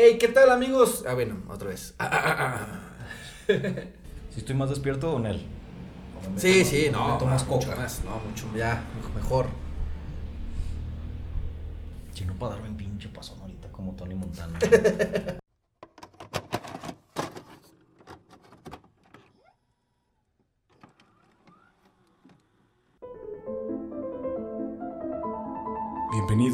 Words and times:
Hey, 0.00 0.16
¿qué 0.16 0.28
tal 0.28 0.48
amigos? 0.52 1.02
Ah, 1.08 1.14
bueno, 1.14 1.42
otra 1.48 1.70
vez. 1.70 1.92
Ah, 1.98 2.08
ah, 2.12 2.68
ah. 3.48 3.52
Si 4.30 4.38
estoy 4.38 4.54
más 4.54 4.68
despierto. 4.68 5.12
O 5.12 5.18
me 5.18 5.34
Sí, 6.36 6.64
sí, 6.64 6.88
no, 6.92 7.18
más 7.18 7.44
mucho 7.44 7.66
coca. 7.66 7.74
más, 7.74 8.04
no, 8.04 8.20
mucho, 8.20 8.46
ya, 8.56 8.80
mejor. 9.16 9.46
Si 12.14 12.24
no 12.24 12.34
para 12.34 12.54
darme 12.54 12.68
un 12.68 12.76
pinche 12.76 13.08
pasón 13.08 13.40
ahorita 13.40 13.72
como 13.72 13.92
Tony 13.94 14.14
Montana. 14.14 14.56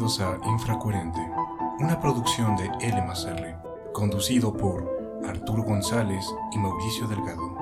Bienvenidos 0.05 0.45
a 0.45 0.49
Infracoherente, 0.51 1.19
una 1.79 1.99
producción 1.99 2.55
de 2.55 2.69
L 2.79 3.01
más 3.07 3.25
R, 3.25 3.55
conducido 3.91 4.55
por 4.55 5.19
Arturo 5.25 5.63
González 5.63 6.23
y 6.53 6.59
Mauricio 6.59 7.07
Delgado. 7.07 7.57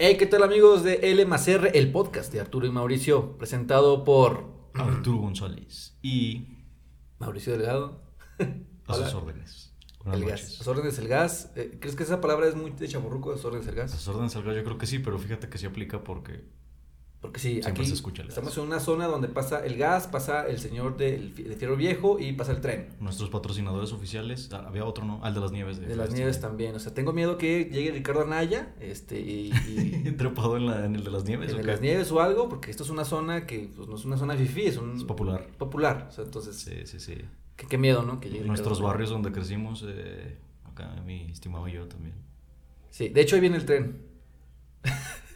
Hey, 0.00 0.16
¿qué 0.18 0.26
tal 0.26 0.42
amigos 0.42 0.82
de 0.82 0.94
L 1.12 1.26
más 1.26 1.46
R, 1.46 1.70
el 1.78 1.92
podcast 1.92 2.32
de 2.32 2.40
Arturo 2.40 2.66
y 2.66 2.72
Mauricio, 2.72 3.38
presentado 3.38 4.02
por 4.02 4.48
Arturo 4.74 5.18
González. 5.18 5.96
Y 6.02 6.48
Mauricio 7.20 7.52
Delgado. 7.56 8.02
a 8.88 8.94
sus 8.94 9.14
órdenes. 9.14 9.76
Buenas 9.98 10.20
El 10.20 10.28
gas. 10.28 10.58
Las 10.58 10.66
órdenes 10.66 10.96
del 10.96 11.06
gas. 11.06 11.52
¿Crees 11.54 11.94
que 11.94 12.02
esa 12.02 12.20
palabra 12.20 12.48
es 12.48 12.56
muy 12.56 12.72
de 12.72 12.88
chaburruco, 12.88 13.30
las 13.30 13.44
órdenes 13.44 13.66
del 13.66 13.76
gas? 13.76 13.92
sus 13.92 14.08
órdenes 14.08 14.34
al 14.34 14.42
gas, 14.42 14.56
yo 14.56 14.64
creo 14.64 14.76
que 14.76 14.86
sí, 14.86 14.98
pero 14.98 15.20
fíjate 15.20 15.48
que 15.48 15.56
sí 15.56 15.66
aplica 15.66 16.02
porque 16.02 16.57
Porque 17.20 17.40
sí, 17.40 17.54
Siempre 17.54 17.70
aquí 17.72 17.84
se 17.86 17.94
escucha 17.94 18.22
el 18.22 18.28
gas. 18.28 18.38
estamos 18.38 18.56
en 18.58 18.62
una 18.64 18.78
zona 18.78 19.08
donde 19.08 19.26
pasa 19.26 19.64
el 19.66 19.76
gas, 19.76 20.06
pasa 20.06 20.46
el 20.46 20.60
señor 20.60 20.96
del 20.96 21.34
de 21.34 21.56
Fierro 21.56 21.74
Viejo 21.76 22.20
y 22.20 22.32
pasa 22.34 22.52
el 22.52 22.60
tren. 22.60 22.90
nuestros 23.00 23.28
patrocinadores 23.28 23.92
oficiales, 23.92 24.48
ah, 24.52 24.64
había 24.68 24.84
otro, 24.84 25.04
¿no? 25.04 25.18
Al 25.24 25.34
de 25.34 25.40
las 25.40 25.50
nieves. 25.50 25.80
De 25.80 25.96
las 25.96 26.12
nieves 26.12 26.40
también. 26.40 26.76
O 26.76 26.78
sea, 26.78 26.94
tengo 26.94 27.12
miedo 27.12 27.36
que 27.36 27.64
llegue 27.72 27.90
Ricardo 27.90 28.22
Anaya 28.22 28.72
este, 28.78 29.18
y, 29.20 29.50
y 29.66 30.12
Trepado 30.16 30.56
en, 30.56 30.66
la- 30.66 30.84
en 30.86 30.94
el 30.94 31.02
de 31.02 31.10
las 31.10 31.24
nieves. 31.24 31.50
en 31.50 31.56
¿o 31.56 31.58
de 31.58 31.64
las 31.64 31.80
nieves 31.80 32.12
o 32.12 32.20
algo, 32.20 32.48
porque 32.48 32.70
esto 32.70 32.84
es 32.84 32.90
una 32.90 33.04
zona 33.04 33.46
que 33.46 33.68
pues, 33.74 33.88
no 33.88 33.96
es 33.96 34.04
una 34.04 34.16
zona 34.16 34.36
fifí, 34.36 34.62
es 34.66 34.76
un 34.76 34.94
Es 34.96 35.02
popular. 35.02 35.44
popular. 35.58 36.06
O 36.10 36.12
sea, 36.12 36.22
entonces, 36.22 36.56
Sí, 36.56 36.86
sí, 36.86 37.00
sí. 37.00 37.16
qué, 37.56 37.66
qué 37.66 37.78
miedo, 37.78 38.02
¿no? 38.04 38.20
Que 38.20 38.30
llegue 38.30 38.44
Nuestros 38.44 38.78
Ricardo 38.78 38.90
Anaya. 38.90 38.92
barrios 38.92 39.10
donde 39.10 39.32
crecimos, 39.32 39.84
eh, 39.88 40.36
acá 40.66 40.94
mi 41.04 41.32
estimado 41.32 41.66
yo 41.66 41.84
también. 41.88 42.14
Sí, 42.90 43.08
de 43.08 43.20
hecho 43.22 43.34
ahí 43.34 43.40
viene 43.40 43.56
el 43.56 43.64
tren. 43.66 44.02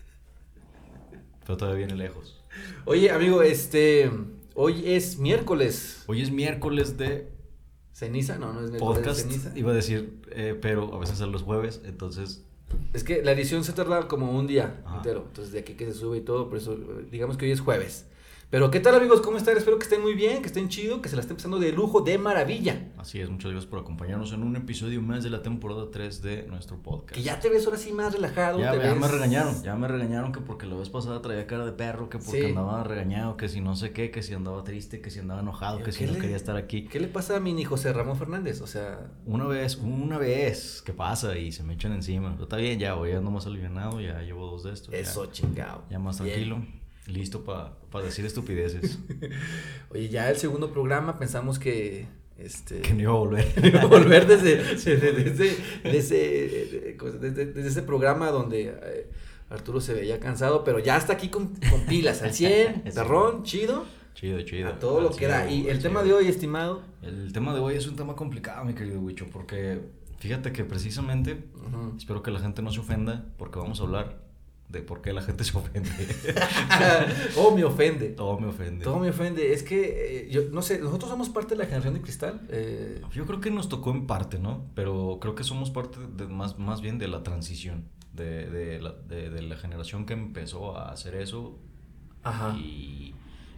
Pero 1.47 1.57
todavía 1.57 1.87
viene 1.87 1.97
lejos. 1.97 2.41
Oye, 2.85 3.11
amigo, 3.11 3.43
este, 3.43 4.11
hoy 4.55 4.83
es 4.87 5.19
miércoles. 5.19 6.05
Hoy 6.07 6.23
es 6.23 6.31
miércoles 6.31 6.97
de 6.99 7.29
¿Ceniza? 7.93 8.39
No, 8.39 8.53
no 8.53 8.61
es 8.65 8.71
miércoles 8.71 8.97
de 8.97 9.03
podcast. 9.03 9.21
ceniza. 9.21 9.53
Iba 9.59 9.73
a 9.73 9.75
decir, 9.75 10.23
eh, 10.31 10.59
pero 10.61 10.95
a 10.95 10.99
veces 10.99 11.19
son 11.19 11.31
los 11.33 11.43
jueves, 11.43 11.81
entonces 11.85 12.43
Es 12.95 13.05
que 13.05 13.23
la 13.23 13.33
edición 13.33 13.65
se 13.65 13.73
tarda 13.75 14.09
como 14.09 14.33
un 14.33 14.47
día 14.47 14.81
Ajá. 14.87 14.97
entero. 14.97 15.25
Entonces, 15.29 15.53
de 15.53 15.61
aquí 15.61 15.75
que 15.75 15.85
se 15.87 15.93
sube 15.95 16.19
y 16.19 16.21
todo, 16.23 16.49
por 16.49 16.57
eso, 16.59 16.77
digamos 17.11 17.37
que 17.37 17.45
hoy 17.47 17.53
es 17.53 17.61
jueves. 17.61 18.07
Pero, 18.53 18.71
¿qué 18.71 18.81
tal, 18.81 18.95
amigos? 18.95 19.23
¿Cómo 19.23 19.39
están? 19.39 19.57
Espero 19.57 19.79
que 19.79 19.85
estén 19.85 20.03
muy 20.03 20.13
bien, 20.13 20.43
que 20.43 20.49
estén 20.49 20.69
chido, 20.69 21.01
que 21.01 21.09
se 21.09 21.17
la 21.17 21.23
estén 21.23 21.37
pasando 21.39 21.59
de 21.59 21.73
lujo, 21.73 22.03
de 22.03 22.19
maravilla. 22.19 22.91
así 22.99 23.19
es. 23.19 23.31
Muchas 23.31 23.51
gracias 23.51 23.71
por 23.71 23.79
acompañarnos 23.79 24.31
en 24.35 24.43
un 24.43 24.55
episodio 24.57 25.01
más 25.01 25.25
de 25.25 25.31
la 25.31 25.43
temporada 25.43 25.91
3 25.91 26.21
de 26.21 26.43
nuestro 26.49 26.77
podcast. 26.77 27.15
Que 27.15 27.23
ya 27.23 27.41
te 27.41 27.49
ves 27.49 27.65
ahora 27.65 27.79
sí 27.79 27.93
más 27.93 28.13
relajado. 28.13 28.59
Ya, 28.61 28.73
te 28.73 28.77
ya 28.77 28.93
ves- 28.93 29.01
me 29.01 29.09
regañaron, 29.09 29.63
ya 29.63 29.75
me 29.75 29.89
regañaron 29.89 30.33
que 30.33 30.41
porque 30.41 30.67
la 30.67 30.75
vez 30.77 30.91
pasada 30.91 31.23
traía 31.23 31.47
cara 31.47 31.65
de 31.65 31.73
perro, 31.73 32.11
que 32.11 32.19
porque 32.19 32.41
Sí. 32.43 32.47
andaba 32.49 32.85
regañado, 32.85 33.39
que 33.39 33.49
si 33.49 33.63
no 33.63 33.75
sé 33.75 33.93
qué, 33.93 34.11
que 34.11 34.23
si 34.23 34.35
andaba 34.35 34.63
triste, 34.65 35.01
que 35.01 35.09
si 35.09 35.21
andaba 35.21 35.41
enojado, 35.41 35.77
Pero 35.79 35.87
que 35.87 35.93
si 35.93 36.05
¿qué 36.05 36.13
no 36.13 36.19
quería 36.19 36.37
estar 36.37 36.57
aquí. 36.57 36.85
¿Qué 36.85 37.01
le 37.01 37.09
pasa 37.09 37.37
a 37.37 37.41
mi 37.41 37.65
José 37.65 37.91
Ramón 37.95 38.19
Fernández? 38.19 38.61
O 38.61 38.67
sea, 38.67 39.11
Una 39.25 39.47
vez, 39.47 39.77
una 39.79 40.19
vez, 40.19 40.83
¿qué 40.85 40.93
pasa? 40.93 41.39
Y 41.39 41.53
se 41.53 41.63
me 41.63 41.73
echan 41.73 41.93
encima. 41.95 42.33
Pero 42.33 42.43
está 42.43 42.59
bien, 42.59 42.79
ya 42.79 42.93
voy 42.93 43.13
ando 43.13 43.31
más 43.31 43.47
alivianado, 43.47 43.99
ya 44.03 44.21
llevo 44.21 44.47
dos 44.51 44.65
de 44.65 44.73
estos. 44.75 44.93
ya- 44.93 44.99
eso 44.99 45.25
chingado. 45.33 45.85
Ya, 45.89 45.99
más 45.99 46.21
Bien. 46.23 46.82
Listo 47.07 47.45
para 47.45 48.05
decir 48.05 48.25
estupideces. 48.25 48.99
Oye, 49.91 50.09
ya 50.09 50.31
el 50.31 50.37
segundo 50.37 50.73
programa 50.73 51.19
pensamos 51.19 51.59
que. 51.59 52.07
Este, 52.39 52.81
que 52.81 52.95
no 52.95 53.03
iba 53.03 53.13
a 53.13 53.17
volver. 53.17 53.87
volver 53.89 54.27
desde, 54.27 54.57
desde, 54.57 55.13
desde, 55.13 55.57
desde, 55.85 57.21
desde- 57.21 57.69
ese 57.69 57.83
programa 57.83 58.31
donde 58.31 58.75
eh, 58.83 59.11
Arturo 59.51 59.81
se 59.81 59.95
veía 59.95 60.19
cansado, 60.19 60.65
pero 60.65 60.79
ya 60.79 60.97
está 60.97 61.13
aquí 61.13 61.29
con, 61.29 61.55
con 61.71 61.87
pilas 61.87 62.23
al 62.23 62.33
100, 62.33 62.83
Sí. 62.87 62.91
perrón, 62.95 63.43
chido, 63.45 63.85
Chido, 64.15 64.41
chido. 64.43 64.69
a 64.71 64.79
todo 64.79 65.01
lo 65.03 65.11
que 65.11 65.27
da. 65.27 65.49
Y 65.51 65.69
el 65.69 65.77
al 65.77 65.83
tema 65.83 66.03
de 66.03 66.13
hoy, 66.15 66.27
estimado, 66.27 66.83
El 67.03 67.33
tema 67.33 67.55
de 67.55 67.61
hoy 67.61 67.75
es 67.77 67.87
un 67.87 67.97
tema 67.97 68.17
complicado, 68.17 68.65
mi 68.65 68.75
querido 68.75 68.99
Wicho, 69.01 69.27
porque 69.31 69.81
fíjate 70.19 70.53
que 70.53 70.65
precisamente, 70.65 71.45
ujú. 71.55 71.97
espero 71.99 72.23
que 72.23 72.31
la 72.31 72.41
gente 72.41 72.63
no 72.63 72.73
se 72.73 72.81
ofenda, 72.81 73.27
porque 73.37 73.59
vamos 73.59 73.79
a 73.81 73.85
hablar 73.85 74.22
de 74.73 74.81
por 74.83 75.03
qué 75.03 75.13
la 75.13 75.23
gente 75.23 75.45
se 75.49 75.57
ofende. 75.57 75.91
oh, 77.37 77.55
me 77.55 77.63
ofende. 77.65 78.09
Todo 78.09 78.39
me 78.41 78.49
ofende. 78.49 78.85
Todo 78.85 78.99
me 78.99 79.11
ofende. 79.11 79.53
Es 79.53 79.63
que, 79.63 80.27
eh, 80.27 80.29
yo 80.31 80.43
no 80.51 80.63
sé, 80.63 80.79
nosotros 80.81 81.11
somos 81.11 81.29
parte 81.29 81.51
de 81.51 81.59
la 81.59 81.65
generación 81.67 81.95
de 81.95 82.01
cristal. 82.01 82.41
eh, 82.49 83.01
Yo 83.13 83.27
creo 83.27 83.41
que 83.41 83.51
nos 83.51 83.69
tocó 83.69 83.91
en 83.91 84.07
parte, 84.07 84.39
¿no? 84.39 84.67
Pero 84.75 85.19
creo 85.21 85.35
que 85.35 85.45
somos 85.45 85.71
parte 85.71 85.99
de 86.17 86.27
más, 86.27 86.59
más 86.59 86.81
bien 86.81 86.99
de 86.99 87.09
la 87.09 87.23
transición, 87.23 87.85
de, 88.13 88.47
de, 88.51 88.81
la, 88.81 88.93
de, 88.93 89.31
de 89.31 89.43
la 89.43 89.57
generación 89.57 90.07
que 90.07 90.15
empezó 90.15 90.77
a 90.77 90.91
hacer 90.91 91.15
eso 91.15 91.59
ajá. 92.23 92.57
y, 92.57 93.15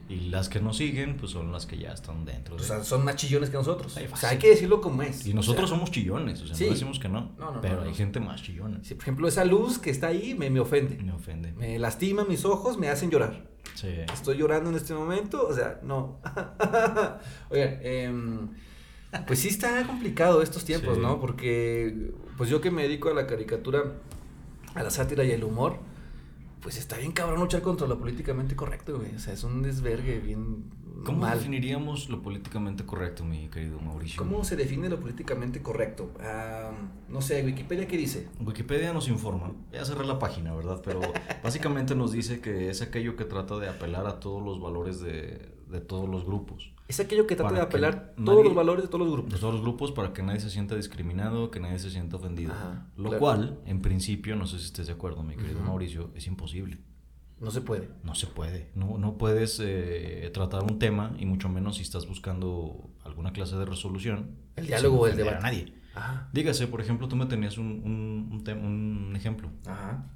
y 0.09 0.29
las 0.29 0.49
que 0.51 0.61
nos 0.61 0.77
siguen, 0.77 1.17
pues 1.17 1.33
son 1.33 1.51
las 1.51 1.65
que 1.67 1.79
ya 1.79 1.93
están 1.93 2.25
dentro. 2.25 2.57
O 2.57 2.59
de- 2.59 2.65
sea, 2.65 2.85
son 2.85 3.05
más 3.05 3.17
chillones 3.17 3.49
que 3.51 3.57
nosotros. 3.57 3.97
Ay, 3.97 4.09
O 4.13 4.17
sea, 4.17 4.31
hay 4.31 4.39
que 4.39 4.51
decirlo 4.51 4.81
como 4.81 5.03
es. 5.03 5.27
y 5.27 5.33
nosotros 5.33 5.65
O 5.65 5.67
sea, 5.69 5.77
somos 5.77 5.91
chillones, 5.91 6.43
o 6.43 6.47
sea, 6.47 6.55
sí. 6.57 6.65
no 6.67 6.71
decimos 6.73 6.99
que 6.99 7.09
no, 7.09 7.33
No, 7.39 7.53
no, 7.53 7.61
pero 7.61 7.77
no, 7.77 7.83
hay 7.89 7.95
gente 7.95 8.21
más 8.21 8.43
chillona. 8.43 8.81
Si, 8.85 8.95
por 8.95 9.03
ejemplo, 9.03 9.29
esa 9.29 9.45
luz 9.45 9.79
que 9.79 9.91
está 9.91 10.09
ahí 10.09 10.35
me, 10.35 10.51
me 10.51 10.61
ofende. 10.61 10.97
Me 11.03 11.13
ofende. 11.13 11.53
Me 11.53 11.79
lastima 11.79 12.25
mis 12.25 12.45
ojos, 12.45 12.77
me 12.79 12.89
hacen 12.89 13.11
llorar. 13.11 13.49
Sí. 13.75 13.89
Estoy 14.13 14.37
llorando 14.37 14.71
en 14.71 14.77
este 14.77 14.93
momento, 14.95 15.47
o 15.49 15.53
sea, 15.55 15.81
no. 15.83 16.21
Oigan, 17.51 17.79
em, 17.83 18.49
pues 19.27 19.39
sí 19.41 19.49
está 19.49 19.85
complicado 19.87 20.43
estos 20.43 20.65
tiempos, 20.65 20.97
Sí. 20.97 21.01
¿no? 21.01 21.19
Porque, 21.21 22.13
pues 22.37 22.51
yo 22.51 22.61
que 22.61 22.71
me 22.71 22.83
dedico 22.83 23.09
a 23.11 23.15
la 23.15 23.27
caricatura, 23.27 23.83
a 24.75 24.83
la 24.83 24.91
sátira 24.91 25.25
y 25.25 25.31
el 25.31 25.45
humor, 25.45 25.79
pues 26.65 26.79
está 26.79 26.97
bien 26.97 27.13
cabrón 27.13 27.41
luchar 27.41 27.61
contra 27.61 27.87
lo 27.87 27.99
políticamente 27.99 28.57
correcto, 28.57 28.97
güey. 28.97 29.15
O 29.15 29.19
sea, 29.19 29.35
es 29.35 29.45
un 29.45 29.61
desvergue 29.61 30.19
bien 30.19 30.65
¿Cómo 31.05 31.19
mal. 31.19 31.37
definiríamos 31.37 32.09
lo 32.09 32.23
políticamente 32.23 32.87
correcto, 32.87 33.23
mi 33.23 33.49
querido 33.51 33.79
Mauricio? 33.81 34.17
¿Cómo 34.17 34.43
se 34.45 34.57
define 34.57 34.89
lo 34.89 34.99
políticamente 34.99 35.61
correcto? 35.61 36.11
Ah, 36.21 36.71
no 37.11 37.21
sé, 37.21 37.45
Wikipedia, 37.45 37.87
¿qué 37.87 37.99
dice? 37.99 38.29
Wikipedia 38.41 38.95
nos 38.95 39.09
informa, 39.09 39.53
ya 39.75 39.85
cerré 39.85 40.07
la 40.07 40.19
página, 40.19 40.55
¿verdad? 40.55 40.81
Pero 40.83 41.03
básicamente 41.45 41.95
nos 41.95 42.13
dice 42.13 42.41
que 42.41 42.71
es 42.71 42.81
aquello 42.81 43.15
que 43.15 43.27
trata 43.27 43.59
de 43.59 43.69
apelar 43.69 44.07
a 44.07 44.19
todos 44.19 44.43
los 44.43 44.59
valores 44.59 45.01
de, 45.01 45.53
de 45.69 45.81
todos 45.83 46.09
los 46.09 46.25
grupos. 46.25 46.74
Es 46.87 47.01
aquello 47.01 47.27
que 47.27 47.35
trata 47.35 47.55
de 47.55 47.61
apelar 47.63 48.13
nadie- 48.17 48.25
todos 48.27 48.45
los 48.45 48.55
valores 48.55 48.83
de 48.85 48.89
todos 48.89 49.01
los 49.07 49.09
De 49.09 49.23
grupos. 49.23 49.41
todos 49.41 49.55
los 49.55 49.63
grupos 49.63 49.93
para 49.93 50.13
que 50.13 50.23
nadie 50.23 50.41
se 50.41 50.51
sienta 50.51 50.77
discriminado, 50.77 51.51
que 51.51 51.59
nadie 51.61 51.79
se 51.79 51.91
sienta 51.91 52.17
ofendido. 52.17 52.53
Ajá, 52.53 52.87
Lo 52.97 53.05
claro. 53.09 53.19
cual, 53.21 53.59
en 53.67 53.81
principio, 53.81 54.37
no 54.37 54.47
sé 54.47 54.59
si 54.59 54.67
estés 54.67 54.87
de 54.89 54.93
acuerdo, 54.93 55.23
mi 55.23 55.35
querido. 55.35 55.61
Mauricio, 55.61 56.11
es 56.15 56.27
imposible. 56.27 56.79
No 57.41 57.51
se 57.51 57.63
puede. 57.63 57.89
No 58.05 58.15
se 58.15 58.27
puede. 58.27 58.71
No, 58.75 58.99
no 58.99 59.17
puedes 59.17 59.61
eh, 59.63 60.31
tratar 60.35 60.63
un 60.63 60.79
tema, 60.79 61.15
y 61.19 61.25
mucho 61.27 61.49
menos 61.49 61.77
si 61.77 61.83
estás 61.83 62.07
buscando 62.07 62.91
alguna 63.03 63.33
clase 63.33 63.57
de 63.57 63.65
resolución. 63.65 64.37
El 64.57 64.67
diálogo 64.67 65.01
o 65.01 65.07
el 65.07 65.17
debate. 65.17 65.37
A 65.39 65.41
nadie. 65.41 65.75
Ajá. 65.95 66.29
Dígase, 66.33 66.67
por 66.67 66.81
ejemplo, 66.81 67.09
tú 67.09 67.17
me 67.17 67.27
tenías 67.27 67.57
un, 67.57 67.67
un, 67.85 68.49
un 68.63 69.17
ejemplo, 69.17 69.49
Ajá. 69.67 70.07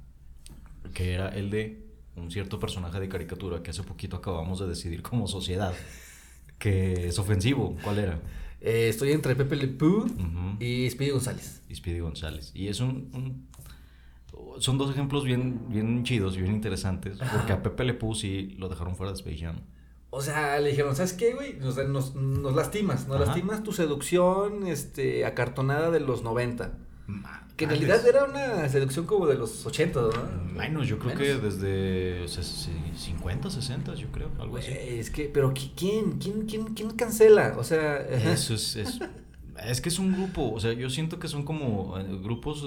que 0.93 1.13
era 1.13 1.29
el 1.29 1.49
de 1.49 1.87
un 2.15 2.29
cierto 2.31 2.59
personaje 2.59 2.99
de 2.99 3.07
caricatura 3.09 3.63
que 3.63 3.71
hace 3.71 3.83
poquito 3.83 4.17
acabamos 4.17 4.59
de 4.59 4.67
decidir 4.67 5.01
como 5.01 5.27
sociedad 5.27 5.73
que 6.59 7.07
es 7.07 7.17
ofensivo. 7.17 7.75
¿Cuál 7.83 7.99
era? 7.99 8.19
Eh, 8.61 8.89
estoy 8.89 9.13
entre 9.13 9.35
Pepe 9.35 9.55
Le 9.55 9.67
Pew 9.69 10.05
y 10.59 10.89
Speedy 10.89 11.11
González. 11.11 11.61
y 11.69 11.75
Speedy 11.75 11.99
González. 11.99 12.51
Y 12.53 12.67
es 12.67 12.79
un, 12.81 13.09
un- 13.13 13.47
Son 14.61 14.77
dos 14.77 14.91
ejemplos 14.91 15.23
bien, 15.23 15.61
bien 15.69 16.03
chidos 16.03 16.35
y 16.37 16.41
bien 16.41 16.53
interesantes. 16.53 17.17
Porque 17.31 17.53
a 17.53 17.63
Pepe 17.63 17.85
Le 17.85 17.93
Pew 17.93 18.13
sí 18.13 18.55
lo 18.59 18.67
dejaron 18.69 18.95
fuera 18.95 19.11
de 19.11 19.17
Space 19.17 19.37
Jam. 19.37 19.61
O 20.11 20.21
sea, 20.21 20.59
le 20.59 20.71
dijeron, 20.71 20.95
¿sabes 20.95 21.13
qué, 21.13 21.33
güey? 21.33 21.53
Nos, 21.59 21.77
nos, 21.87 22.15
nos 22.15 22.55
lastimas, 22.55 23.07
nos 23.07 23.17
Ajá. 23.17 23.25
lastimas 23.27 23.63
tu 23.63 23.71
seducción 23.73 24.65
este, 24.67 25.23
acartonada 25.25 25.91
de 25.91 25.99
los 25.99 26.23
90. 26.23 26.73
Que 27.57 27.65
en 27.65 27.71
realidad 27.71 28.05
era 28.07 28.23
una 28.23 28.69
seducción 28.69 29.05
como 29.05 29.27
de 29.27 29.35
los 29.35 29.65
80, 29.65 29.99
¿no? 30.01 30.09
Menos, 30.53 30.87
yo 30.87 30.97
creo 30.97 31.13
Menos. 31.13 31.21
que 31.41 31.45
desde 31.45 32.23
o 32.23 32.27
sea, 32.29 32.41
sí, 32.41 32.71
50, 32.95 33.49
60, 33.49 33.95
yo 33.95 34.07
creo, 34.13 34.29
algo 34.39 34.57
así. 34.57 34.71
Es 34.71 35.09
que, 35.09 35.25
pero 35.25 35.53
¿qui- 35.53 35.71
¿quién? 35.75 36.13
¿Quién, 36.19 36.45
quién, 36.45 36.73
quién 36.73 36.91
cancela? 36.91 37.55
O 37.57 37.63
sea. 37.65 37.97
Eso 37.97 38.53
es, 38.53 38.77
es, 38.77 38.99
es 39.67 39.81
que 39.81 39.89
es 39.89 39.99
un 39.99 40.13
grupo, 40.13 40.53
o 40.53 40.59
sea, 40.61 40.71
yo 40.71 40.89
siento 40.89 41.19
que 41.19 41.27
son 41.27 41.43
como 41.43 41.99
eh, 41.99 42.05
grupos 42.23 42.63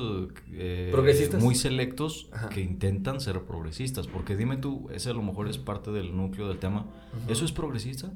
eh, 0.53 0.91
Progresistas. 0.93 1.43
muy 1.43 1.55
selectos 1.55 2.29
Ajá. 2.31 2.51
que 2.51 2.61
intentan 2.61 3.19
ser 3.23 3.41
progresistas, 3.45 4.07
porque 4.09 4.37
dime 4.37 4.59
tú, 4.59 4.91
ese 4.93 5.09
a 5.09 5.15
lo 5.15 5.23
mejor 5.23 5.49
es 5.49 5.57
parte 5.57 5.91
del 5.91 6.15
núcleo 6.15 6.49
del 6.49 6.59
tema. 6.59 6.85
¿eso 7.29 7.47
es 7.47 7.53
progresista? 7.53 8.11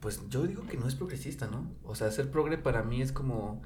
pues 0.00 0.20
yo 0.30 0.44
digo 0.46 0.62
que 0.66 0.76
no 0.78 0.86
es 0.86 0.94
progresista, 0.94 1.48
¿no? 1.48 1.66
O 1.84 1.94
sea, 1.96 2.10
ser 2.12 2.30
progre 2.30 2.56
para 2.56 2.82
mí 2.84 3.02
es 3.02 3.10
como 3.12 3.60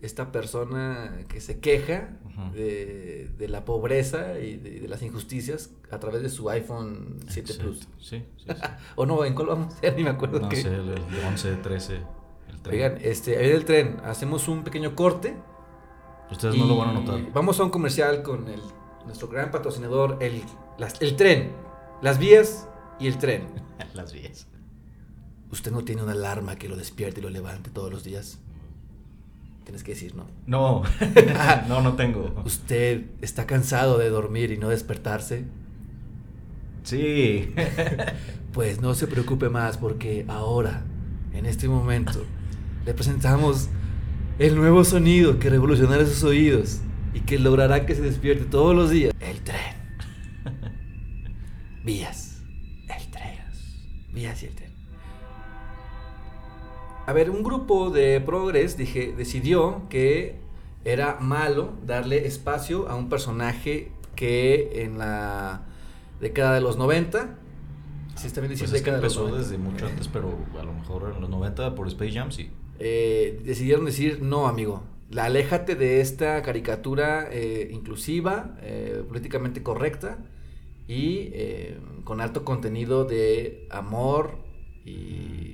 esta 0.00 0.30
persona 0.30 1.24
que 1.28 1.40
se 1.40 1.58
queja 1.58 2.10
Ujú. 2.24 2.52
de, 2.54 3.30
de 3.36 3.48
la 3.48 3.64
pobreza 3.64 4.38
y 4.38 4.56
de, 4.56 4.80
de 4.80 4.88
las 4.88 5.02
injusticias 5.02 5.70
a 5.90 5.98
través 5.98 6.22
de 6.22 6.28
su 6.28 6.48
iPhone 6.50 7.16
7 7.28 7.54
Plus. 7.54 7.78
Exacto. 7.78 7.98
Sí, 8.00 8.24
sí, 8.36 8.44
sí. 8.46 8.52
O 8.96 9.06
no, 9.06 9.24
¿en 9.24 9.34
cuál 9.34 9.48
vamos 9.48 9.74
a 9.74 9.76
hacer? 9.78 9.94
Ni 9.96 10.04
me 10.04 10.10
acuerdo. 10.10 10.38
No 10.40 10.48
qué. 10.48 10.56
sé, 10.56 10.68
el, 10.68 10.88
el 10.90 11.24
11, 11.26 11.54
13, 11.56 11.94
el 12.48 12.60
tren. 12.62 12.74
Oigan, 12.74 12.98
este, 13.02 13.38
ahí 13.38 13.48
del 13.48 13.64
tren, 13.64 13.96
hacemos 14.04 14.46
un 14.48 14.62
pequeño 14.62 14.94
corte. 14.94 15.36
Ustedes 16.30 16.56
no 16.56 16.66
lo 16.66 16.76
van 16.76 16.90
a 16.90 16.92
notar. 16.92 17.32
Vamos 17.32 17.58
a 17.58 17.64
un 17.64 17.70
comercial 17.70 18.22
con 18.22 18.46
el, 18.48 18.60
nuestro 19.06 19.28
gran 19.28 19.50
patrocinador, 19.50 20.18
el, 20.20 20.42
las- 20.78 21.00
el 21.00 21.16
tren, 21.16 21.52
las 22.02 22.18
vías 22.18 22.68
y 23.00 23.06
el 23.08 23.18
tren. 23.18 23.46
Las 23.94 24.12
vías. 24.12 24.46
¿Usted 25.50 25.72
no 25.72 25.82
tiene 25.82 26.02
una 26.02 26.12
alarma 26.12 26.56
que 26.56 26.68
lo 26.68 26.76
despierte 26.76 27.20
y 27.20 27.22
lo 27.22 27.30
levante 27.30 27.70
todos 27.70 27.90
los 27.90 28.04
días? 28.04 28.38
Tienes 29.68 29.84
que 29.84 29.92
decir, 29.92 30.14
¿no? 30.14 30.24
No, 30.46 30.82
no, 31.68 31.82
no 31.82 31.92
tengo. 31.92 32.32
¿Usted 32.46 33.02
está 33.20 33.44
cansado 33.44 33.98
de 33.98 34.08
dormir 34.08 34.50
y 34.50 34.56
no 34.56 34.70
despertarse? 34.70 35.44
Sí. 36.84 37.52
Pues 38.54 38.80
no 38.80 38.94
se 38.94 39.06
preocupe 39.06 39.50
más 39.50 39.76
porque 39.76 40.24
ahora, 40.26 40.84
en 41.34 41.44
este 41.44 41.68
momento, 41.68 42.24
le 42.86 42.94
presentamos 42.94 43.68
el 44.38 44.56
nuevo 44.56 44.84
sonido 44.84 45.38
que 45.38 45.50
revolucionará 45.50 46.06
sus 46.06 46.24
oídos 46.24 46.80
y 47.12 47.20
que 47.20 47.38
logrará 47.38 47.84
que 47.84 47.94
se 47.94 48.00
despierte 48.00 48.46
todos 48.46 48.74
los 48.74 48.88
días. 48.88 49.12
El 49.20 49.40
tren. 49.42 49.76
Vías. 51.84 52.40
El 52.88 53.10
tren. 53.10 53.38
Vías 54.14 54.42
y 54.42 54.46
el 54.46 54.54
tren. 54.54 54.67
A 57.08 57.14
ver, 57.14 57.30
un 57.30 57.42
grupo 57.42 57.88
de 57.88 58.20
progres 58.20 58.76
dije, 58.76 59.14
decidió 59.16 59.88
que 59.88 60.36
era 60.84 61.16
malo 61.20 61.72
darle 61.86 62.26
espacio 62.26 62.86
a 62.86 62.96
un 62.96 63.08
personaje 63.08 63.92
que 64.14 64.82
en 64.82 64.98
la 64.98 65.62
década 66.20 66.52
de 66.52 66.60
los 66.60 66.76
90, 66.76 67.34
si 68.14 68.26
está 68.26 68.42
bien 68.42 68.50
Pues 68.50 68.60
decir 68.60 68.76
es 68.76 68.82
que 68.82 68.90
década 68.90 68.98
de 68.98 69.04
los 69.04 69.16
empezó 69.16 69.28
90, 69.30 69.42
desde 69.42 69.56
mucho 69.56 69.86
antes, 69.86 70.06
pero 70.08 70.36
a 70.60 70.62
lo 70.62 70.74
mejor 70.74 71.10
en 71.14 71.22
los 71.22 71.30
90 71.30 71.74
por 71.74 71.88
Space 71.88 72.12
Jam 72.12 72.30
sí. 72.30 72.50
eh, 72.78 73.40
decidieron 73.42 73.86
decir, 73.86 74.20
no, 74.20 74.46
amigo, 74.46 74.82
la, 75.08 75.24
aléjate 75.24 75.76
de 75.76 76.02
esta 76.02 76.42
caricatura 76.42 77.26
eh, 77.32 77.70
inclusiva, 77.72 78.58
eh, 78.60 79.02
políticamente 79.08 79.62
correcta 79.62 80.18
y 80.86 81.32
con 82.04 82.20
alto 82.20 82.44
contenido 82.44 83.06
de 83.06 83.66
amor 83.70 84.40
y, 84.84 85.47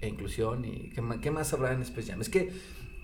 e 0.00 0.08
inclusión. 0.08 0.64
y 0.64 0.90
¿qué, 0.90 1.30
más 1.30 1.52
habrá 1.52 1.72
en 1.72 1.82
Space 1.82 2.10
Jam? 2.10 2.20
Es 2.20 2.28
que 2.28 2.50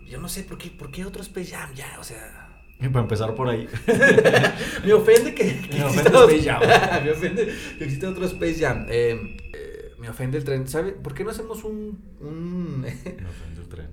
yo 0.06 0.20
no 0.20 0.29
sé 0.29 0.44
por 0.44 0.58
qué, 0.58 0.70
por 0.70 0.91
qué 0.91 1.05
otro 1.05 1.23
Space 1.23 1.50
Jam 1.50 1.75
ya, 1.75 1.96
o 1.99 2.05
sea... 2.05 2.50
Y 2.81 2.88
para 2.88 3.02
empezar 3.02 3.35
por 3.35 3.49
ahí. 3.49 3.69
Me 4.85 4.93
ofende 4.93 5.35
que, 5.35 5.61
que 5.61 5.79
Me 5.79 5.85
ofende 5.85 6.11
otro- 6.11 6.29
Space 6.29 6.50
Jam. 6.50 6.62
me 7.05 7.11
ofende 7.12 7.46
que 7.79 7.85
exista 7.85 8.08
otro 8.11 8.25
Space 8.26 8.58
Jam. 8.58 8.87
Eh, 8.88 9.37
eh, 9.52 9.93
me 9.99 10.08
ofende 10.08 10.38
el 10.38 10.44
tren. 10.44 10.67
¿Sabe? 10.67 10.93
¿Por 10.93 11.14
qué 11.14 11.25
no 11.25 11.31
hacemos 11.31 11.62
un... 11.64 12.02
un 12.20 12.81
Me 12.81 12.88
ofende 12.88 13.61
el 13.61 13.69
tren. 13.69 13.88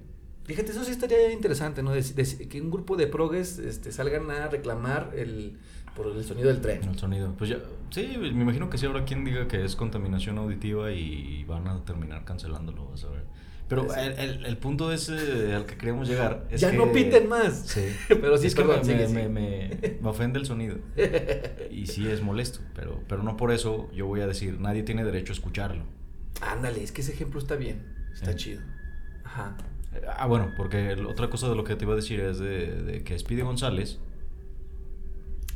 Fíjate, 0.46 0.72
eso 0.72 0.84
sí 0.84 0.92
estaría 0.92 1.32
interesante, 1.32 1.84
¿no? 1.84 1.94
Que 1.94 2.62
un 2.62 2.72
grupo 2.72 2.98
de 2.98 3.08
progues 3.08 3.60
este, 3.60 3.92
salgan 3.92 4.30
a 4.32 4.48
reclamar 4.48 5.12
el, 5.16 5.60
por 5.96 6.08
el 6.08 6.24
sonido 6.24 6.48
del 6.48 6.62
tren. 6.62 6.84
El 6.84 6.98
sonido. 6.98 7.34
Pues 7.38 7.50
ya, 7.50 7.58
sí, 7.90 8.16
me 8.20 8.28
imagino 8.30 8.70
que 8.70 8.78
sí 8.78 8.86
habrá 8.86 9.04
quien 9.06 9.24
diga 9.26 9.48
que 9.48 9.64
es 9.66 9.76
contaminación 9.76 10.38
auditiva 10.38 10.92
y 10.92 11.44
van 11.46 11.68
a 11.68 11.84
terminar 11.86 12.24
cancelándolo, 12.26 12.88
vas 12.90 13.04
a 13.04 13.10
ver. 13.10 13.24
Pero 13.68 13.88
Sí. 13.90 14.00
el, 14.02 14.12
el- 14.20 14.46
el 14.46 14.58
punto 14.58 14.92
es 14.92 15.08
eh, 15.08 15.54
al 15.56 15.66
que 15.66 15.78
queremos 15.78 16.10
llegar. 16.10 16.46
Es 16.50 16.60
ya 16.60 16.72
que- 16.72 16.78
no 16.78 16.92
piten 16.92 17.30
más. 17.30 17.68
Sí. 17.68 17.86
Pero 18.10 18.38
sí, 18.38 18.48
es 18.48 18.56
que 18.56 18.66
me, 18.66 18.84
sigue, 18.84 19.08
me, 19.08 19.08
sigue. 19.08 19.30
me- 19.30 19.98
me 20.02 20.10
ofende 20.10 20.40
el 20.40 20.46
sonido. 20.46 20.76
Y 21.72 21.88
sí 21.88 22.06
es 22.08 22.22
molesto, 22.22 22.60
pero, 22.76 23.00
pero 23.08 23.24
no 23.24 23.38
por 23.38 23.52
eso 23.52 23.90
yo 23.94 24.06
voy 24.06 24.20
a 24.20 24.28
decir, 24.28 24.60
nadie 24.60 24.84
tiene 24.84 25.06
derecho 25.06 25.32
a 25.32 25.36
escucharlo. 25.36 25.84
Ándale, 26.42 26.84
es 26.84 26.92
que 26.92 27.00
ese 27.02 27.14
ejemplo 27.14 27.40
está 27.40 27.56
bien. 27.56 27.82
Está 28.14 28.32
Sí. 28.34 28.38
chido. 28.40 28.62
Ajá. 29.24 29.56
Ah, 30.18 30.28
bueno, 30.28 30.52
porque 30.58 30.92
el- 30.92 31.06
otra 31.06 31.30
cosa 31.30 31.48
de 31.50 31.56
lo 31.56 31.64
que 31.64 31.76
te 31.78 31.86
iba 31.86 31.94
a 31.94 31.96
decir 31.96 32.20
es 32.20 32.40
de, 32.40 32.82
de 32.84 33.04
que 33.06 33.18
Speedy 33.18 33.42
González. 33.42 34.00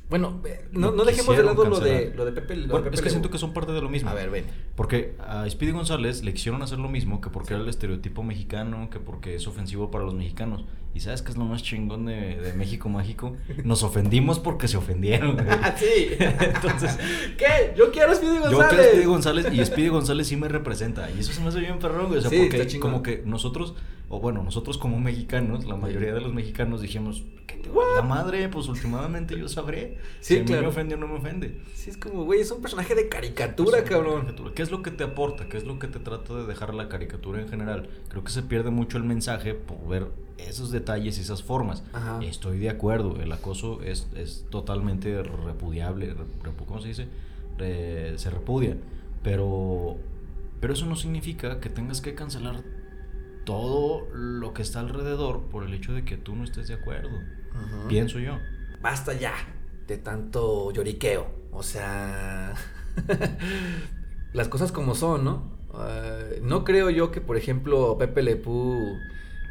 Bueno, 0.09 0.41
eh, 0.45 0.67
no, 0.71 0.91
no 0.91 1.03
dejemos 1.03 1.35
de 1.35 1.43
lado 1.43 1.65
lo 1.65 1.79
de, 1.79 2.13
lo 2.15 2.25
de 2.25 2.31
Pepe. 2.31 2.55
lo 2.55 2.61
de 2.63 2.67
Bueno, 2.67 2.83
Pepe 2.85 2.95
es 2.95 3.01
que 3.01 3.05
Lebu. 3.05 3.13
siento 3.13 3.29
que 3.31 3.37
son 3.39 3.53
parte 3.53 3.71
de 3.71 3.81
lo 3.81 3.89
mismo. 3.89 4.09
A 4.09 4.13
ver, 4.13 4.29
ven. 4.29 4.45
Porque 4.75 5.15
a 5.19 5.49
Speedy 5.49 5.71
González 5.71 6.23
le 6.23 6.33
quisieron 6.33 6.61
hacer 6.61 6.77
lo 6.77 6.89
mismo 6.89 7.21
que 7.21 7.29
porque 7.29 7.53
era 7.55 7.63
el 7.63 7.69
estereotipo 7.69 8.21
mexicano, 8.21 8.89
que 8.91 8.99
porque 8.99 9.35
es 9.35 9.47
ofensivo 9.47 9.89
para 9.89 10.03
los 10.05 10.13
mexicanos. 10.13 10.63
¿Y 10.93 11.01
sabes 11.01 11.21
qué 11.21 11.31
es 11.31 11.37
lo 11.37 11.43
más 11.43 11.61
chingón 11.61 12.05
de, 12.05 12.37
de 12.39 12.53
México 12.53 12.87
Mágico? 12.87 13.35
Nos 13.65 13.83
ofendimos 13.83 14.39
porque 14.39 14.67
se 14.67 14.77
ofendieron. 14.77 15.37
Ah, 15.49 15.75
sí. 15.77 16.09
Entonces, 16.19 16.97
¿Qué? 17.37 17.73
Yo 17.75 17.91
quiero 17.91 18.11
a 18.11 18.15
Speedy 18.15 18.35
yo 18.35 18.41
González. 18.57 18.69
quiero 18.69 18.81
a 18.83 18.87
Speedy 18.91 19.05
González 19.05 19.47
y 19.53 19.65
Speedy 19.65 19.87
González 19.89 20.27
sí 20.27 20.37
me 20.37 20.47
representa. 20.47 21.09
Y 21.11 21.19
eso 21.19 21.33
se 21.33 21.41
me 21.41 21.47
hace 21.49 21.59
bien 21.59 21.79
perrón, 21.79 22.07
güey. 22.07 22.19
O 22.19 22.21
sea, 22.21 22.29
Sí, 22.29 22.47
porque 22.49 22.79
como 22.79 23.01
que 23.03 23.23
nosotros, 23.25 23.73
o 24.09 24.19
bueno, 24.19 24.43
nosotros 24.43 24.77
como 24.77 24.99
mexicanos, 24.99 25.65
la 25.65 25.75
mayoría 25.75 26.13
de 26.13 26.21
los 26.21 26.33
mexicanos 26.33 26.81
dijimos, 26.81 27.23
¿qué 27.47 27.55
te 27.57 27.69
What? 27.69 27.95
la 27.95 28.01
madre? 28.03 28.47
Pues 28.49 28.67
últimamente 28.67 29.37
yo 29.37 29.47
sabré. 29.49 29.97
Sí, 30.21 30.35
si 30.35 30.37
a 30.37 30.39
mí 30.41 30.45
claro. 30.45 30.61
me 30.63 30.67
ofende 30.67 30.95
o 30.95 30.97
no 30.97 31.07
me 31.07 31.15
ofende. 31.15 31.59
Sí, 31.73 31.89
es 31.89 31.97
como, 31.97 32.23
güey, 32.23 32.39
es 32.41 32.51
un 32.51 32.61
personaje 32.61 32.93
de 32.95 33.09
caricatura, 33.09 33.83
cabrón. 33.83 34.21
caricatura. 34.25 34.53
¿Qué 34.53 34.61
es 34.61 34.71
lo 34.71 34.81
que 34.83 34.91
te 34.91 35.03
aporta? 35.03 35.47
¿Qué 35.49 35.57
es 35.57 35.65
lo 35.65 35.79
que 35.79 35.87
te 35.87 35.99
trata 35.99 36.35
de 36.35 36.45
dejar 36.45 36.73
la 36.75 36.87
caricatura 36.89 37.41
en 37.41 37.47
general? 37.49 37.89
Creo 38.09 38.23
que 38.23 38.31
se 38.31 38.43
pierde 38.43 38.69
mucho 38.69 38.97
el 38.97 39.03
mensaje 39.03 39.53
por 39.55 39.87
ver 39.87 40.07
esos 40.37 40.69
detalles 40.71 41.17
y 41.17 41.21
esas 41.21 41.41
formas. 41.43 41.83
Ajá. 41.93 42.19
Estoy 42.23 42.59
de 42.59 42.69
acuerdo, 42.69 43.19
el 43.21 43.31
acoso 43.31 43.81
es, 43.81 44.07
es 44.15 44.45
totalmente 44.49 45.23
repudiable, 45.23 46.13
repu- 46.15 46.65
¿cómo 46.67 46.81
se 46.81 46.89
dice? 46.89 47.07
Re- 47.57 48.17
se 48.17 48.29
repudia, 48.29 48.75
pero, 49.23 49.95
pero 50.59 50.73
eso 50.73 50.85
no 50.85 50.95
significa 50.95 51.59
que 51.59 51.69
tengas 51.69 52.01
que 52.01 52.13
cancelar 52.15 52.63
que 54.55 54.63
está 54.63 54.79
alrededor 54.79 55.43
por 55.51 55.63
el 55.63 55.73
hecho 55.75 55.93
de 55.93 56.03
que 56.03 56.17
tú 56.17 56.35
no 56.35 56.43
estés 56.43 56.67
de 56.67 56.73
acuerdo. 56.73 57.11
Pienso 57.87 58.17
yo. 58.19 58.39
Basta 58.81 59.13
ya 59.13 59.33
de 59.87 59.97
tanto 59.99 60.71
lloriqueo. 60.71 61.27
O 61.51 61.61
sea, 61.61 62.55
las 64.33 64.47
cosas 64.49 64.71
como 64.71 64.95
son, 64.95 65.23
¿no? 65.25 65.55
Eh, 65.87 66.39
no 66.43 66.63
creo 66.63 66.89
yo 66.89 67.11
que, 67.11 67.21
por 67.21 67.37
ejemplo, 67.37 67.97
Pepe 67.97 68.23
Lepú 68.23 68.97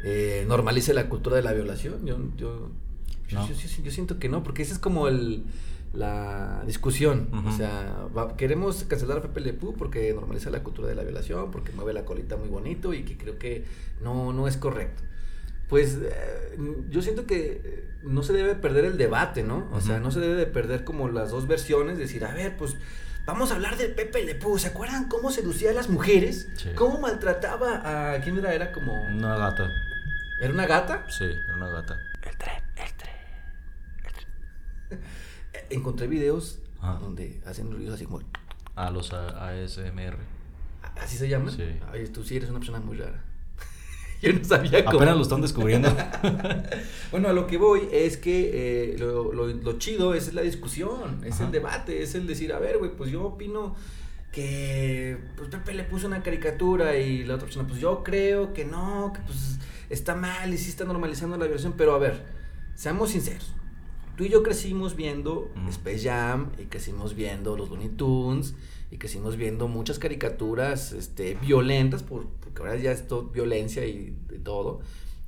eh, 0.03 0.45
normalice 0.47 0.93
la 0.93 1.07
cultura 1.09 1.35
de 1.37 1.41
la 1.43 1.53
violación. 1.53 2.05
Yo, 2.05 2.17
yo, 2.37 2.69
yo, 3.27 3.39
No. 3.39 3.47
yo- 3.47 3.91
siento 3.91 4.19
que 4.19 4.29
no, 4.29 4.43
porque 4.43 4.61
esa 4.61 4.73
es 4.73 4.79
como 4.79 5.07
el, 5.07 5.43
la 5.95 6.63
discusión. 6.65 7.29
O 7.33 7.39
Ujú. 7.39 7.51
sea, 7.57 8.07
va- 8.17 8.35
queremos 8.37 8.83
cancelar 8.85 9.17
a 9.17 9.21
Pepe 9.21 9.39
Lepú 9.41 9.73
porque 9.75 10.13
normaliza 10.13 10.49
la 10.49 10.63
cultura 10.63 10.87
de 10.87 10.95
la 10.95 11.03
violación, 11.03 11.51
porque 11.51 11.71
mueve 11.71 11.93
la 11.93 12.05
colita 12.05 12.35
muy 12.37 12.49
bonito 12.49 12.93
y 12.93 13.03
que 13.03 13.17
creo 13.17 13.37
que 13.39 13.65
no, 14.01 14.33
no 14.33 14.47
es 14.47 14.57
correcto. 14.57 15.03
Pues 15.69 15.97
eh, 16.01 16.57
yo 16.89 17.01
siento 17.01 17.25
que 17.25 17.61
eh, 17.63 17.89
no 18.03 18.21
se 18.21 18.33
debe 18.33 18.53
perder 18.55 18.85
el 18.85 18.97
debate, 18.97 19.43
¿no? 19.43 19.67
O 19.73 19.81
sea, 19.81 19.95
Ujú. 19.95 20.03
no 20.03 20.11
se 20.11 20.19
debe 20.19 20.35
de 20.35 20.45
perder 20.45 20.83
como 20.83 21.09
las 21.09 21.31
dos 21.31 21.47
versiones, 21.47 21.97
decir, 21.97 22.23
a 22.23 22.33
ver, 22.33 22.55
pues 22.55 22.75
vamos 23.25 23.51
a 23.51 23.55
hablar 23.55 23.75
de 23.77 23.89
Pepe 23.89 24.23
Le 24.23 24.35
Pew. 24.35 24.59
¿Se 24.59 24.67
acuerdan 24.67 25.07
cómo 25.09 25.31
seducía 25.31 25.71
a 25.71 25.73
las 25.73 25.89
mujeres? 25.89 26.47
Sí. 26.57 26.69
¿Cómo 26.75 26.99
maltrataba 26.99 28.13
a... 28.13 28.21
¿Quién 28.21 28.37
era? 28.37 28.53
Era 28.53 28.71
como... 28.71 28.93
Una 29.07 29.35
gata. 29.37 29.71
¿Era 30.39 30.53
una 30.53 30.67
gata? 30.67 31.05
Sí, 31.09 31.23
era 31.23 31.55
una 31.55 31.69
gata. 31.69 31.97
El 32.21 32.37
tren, 32.37 32.63
el 32.75 32.93
tren, 32.93 33.15
el 34.05 34.11
tren. 34.11 34.99
Encontré 35.69 36.07
videos 36.07 36.59
Ah. 36.81 36.99
donde 37.01 37.41
hacen 37.45 37.71
ruidos 37.71 37.95
así 37.95 38.05
como... 38.05 38.21
A 38.75 38.91
los 38.91 39.11
ASMR. 39.13 40.17
¿Así 41.01 41.17
se 41.17 41.27
llaman? 41.29 41.53
Sí. 41.55 41.63
Tú 42.13 42.23
sí 42.23 42.35
eres 42.37 42.49
una 42.49 42.59
persona 42.59 42.79
muy 42.79 42.97
rara. 42.97 43.23
Yo 44.21 44.33
no 44.33 44.43
sabía 44.43 44.83
cómo... 44.85 44.97
Apenas 44.97 45.15
lo 45.17 45.21
están 45.23 45.41
descubriendo. 45.41 45.89
Bueno, 47.11 47.29
a 47.29 47.33
lo 47.33 47.47
que 47.47 47.57
voy 47.57 47.87
es 47.91 48.17
que 48.17 48.93
eh, 48.93 48.97
lo, 48.99 49.31
lo- 49.31 49.47
lo 49.47 49.77
chido 49.79 50.13
es 50.13 50.33
la 50.33 50.41
discusión, 50.41 51.23
es 51.23 51.35
Ajá. 51.35 51.45
el 51.45 51.51
debate, 51.51 52.03
es 52.03 52.13
el 52.15 52.27
decir, 52.27 52.51
a 52.51 52.59
ver, 52.59 52.77
güey, 52.77 52.91
pues 52.95 53.09
yo 53.11 53.23
opino 53.23 53.75
que 54.33 55.17
pues 55.37 55.49
Pepe 55.49 55.73
le 55.73 55.83
puso 55.85 56.07
una 56.07 56.21
caricatura 56.21 56.97
y 56.97 57.23
la 57.23 57.35
otra 57.35 57.45
persona, 57.45 57.67
pues 57.67 57.79
yo 57.79 58.03
creo 58.03 58.53
que 58.53 58.65
no, 58.65 59.13
que 59.13 59.21
pues 59.21 59.59
está 59.89 60.13
mal 60.15 60.53
y 60.53 60.57
sí 60.57 60.69
está 60.69 60.83
normalizando 60.83 61.37
la 61.37 61.45
violación, 61.45 61.73
pero 61.77 61.95
a 61.95 61.99
ver, 61.99 62.25
seamos 62.75 63.11
sinceros. 63.11 63.53
Tú 64.17 64.23
y 64.23 64.29
yo 64.29 64.43
crecimos 64.43 64.95
viendo 64.95 65.49
Mm. 65.55 65.67
Space 65.69 65.99
Jam 66.09 66.51
y 66.57 66.65
crecimos 66.65 67.15
viendo 67.15 67.57
los 67.57 67.69
Looney 67.69 67.89
Tunes 67.89 68.55
y 68.91 68.97
crecimos 68.97 69.35
viendo 69.35 69.67
muchas 69.67 69.99
caricaturas 69.99 70.91
este, 70.93 71.35
violentas, 71.41 72.03
por, 72.03 72.27
porque 72.39 72.61
ahora 72.61 72.75
ya 72.77 72.91
es 72.91 73.07
todo 73.07 73.23
violencia 73.23 73.85
y, 73.85 74.15
de 74.29 74.39
todo. 74.39 74.79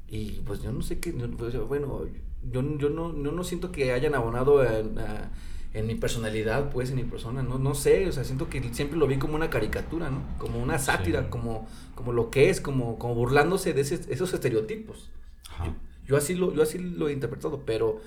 Y 0.07 0.41
pues 0.45 0.61
yo 0.61 0.71
no 0.71 0.81
sé 0.81 0.99
qué, 0.99 1.11
pues, 1.11 1.57
bueno, 1.67 2.05
yo, 2.49 2.61
yo, 2.77 2.89
no, 2.89 3.11
yo 3.21 3.31
no 3.31 3.43
siento 3.43 3.71
que 3.73 3.91
hayan 3.91 4.15
abonado 4.15 4.63
en, 4.63 4.97
a- 4.99 5.31
en 5.73 5.85
mi 5.85 5.95
personalidad, 5.95 6.69
pues, 6.71 6.89
en 6.91 6.95
mi 6.95 7.03
persona, 7.03 7.43
no, 7.43 7.59
no 7.59 7.75
sé, 7.75 8.07
o 8.07 8.11
sea, 8.13 8.23
siento 8.23 8.49
que 8.49 8.61
siempre 8.73 8.97
lo 8.97 9.05
vi 9.05 9.17
como 9.17 9.35
una 9.35 9.49
caricatura, 9.49 10.09
¿no? 10.09 10.21
Como 10.37 10.59
una 10.63 10.79
sátira, 10.79 11.23
Sí. 11.23 11.27
como, 11.29 11.67
como 11.93 12.13
lo 12.13 12.29
que 12.31 12.49
es, 12.49 12.61
como, 12.61 12.97
como 12.97 13.15
burlándose 13.15 13.73
de 13.73 13.81
ese- 13.81 14.01
esos 14.13 14.33
estereotipos. 14.33 15.09
Ajá. 15.51 15.75
Yo 16.07 16.15
así 16.15 16.35
lo, 16.35 16.53
yo 16.53 16.61
así 16.63 16.77
lo 16.79 17.09
he 17.09 17.13
interpretado, 17.13 17.63
pero 17.65 17.99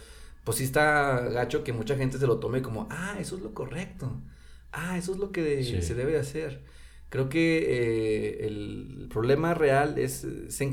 pues 0.45 0.59
sí 0.59 0.65
está 0.65 1.21
gacho 1.29 1.65
que 1.65 1.73
mucha 1.73 1.97
gente 1.97 2.19
se 2.19 2.27
lo 2.27 2.39
tome 2.39 2.63
como, 2.63 2.87
ah, 2.91 3.17
eso 3.21 3.37
es 3.37 3.43
lo 3.43 3.53
correcto. 3.55 4.13
Ah, 4.73 4.97
eso 4.99 5.13
es 5.13 5.19
lo 5.19 5.33
que 5.33 5.63
Sí. 5.65 5.83
se 5.83 5.95
debe 5.95 6.13
de 6.13 6.19
hacer. 6.21 6.63
Creo 7.09 7.29
que 7.29 7.59
eh, 7.67 8.47
el 8.47 9.09
problema 9.11 9.53
real 9.55 9.99
es, 9.99 10.27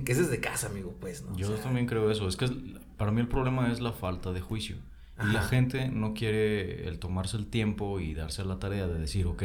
que 0.06 0.12
es 0.12 0.18
desde 0.20 0.40
casa, 0.40 0.68
amigo, 0.68 0.96
pues, 1.00 1.24
¿no? 1.24 1.34
O 1.34 1.36
Yo 1.38 1.48
sea, 1.48 1.64
también 1.64 1.88
creo 1.88 2.12
eso. 2.12 2.28
Es 2.28 2.38
que 2.38 2.46
es- 2.46 2.52
para 2.96 3.12
mí 3.12 3.22
el 3.22 3.28
problema 3.28 3.72
es 3.72 3.82
la 3.82 3.92
falta 3.92 4.32
de 4.34 4.42
juicio. 4.42 4.76
Y 5.20 5.26
la 5.32 5.40
Ajá. 5.40 5.50
gente 5.50 5.90
no 5.90 6.14
quiere 6.14 6.88
el 6.88 7.00
tomarse 7.00 7.38
el 7.38 7.48
tiempo 7.48 8.00
y 8.00 8.14
darse 8.14 8.46
la 8.46 8.60
tarea 8.60 8.88
de 8.88 9.00
decir, 9.00 9.26
ok, 9.26 9.44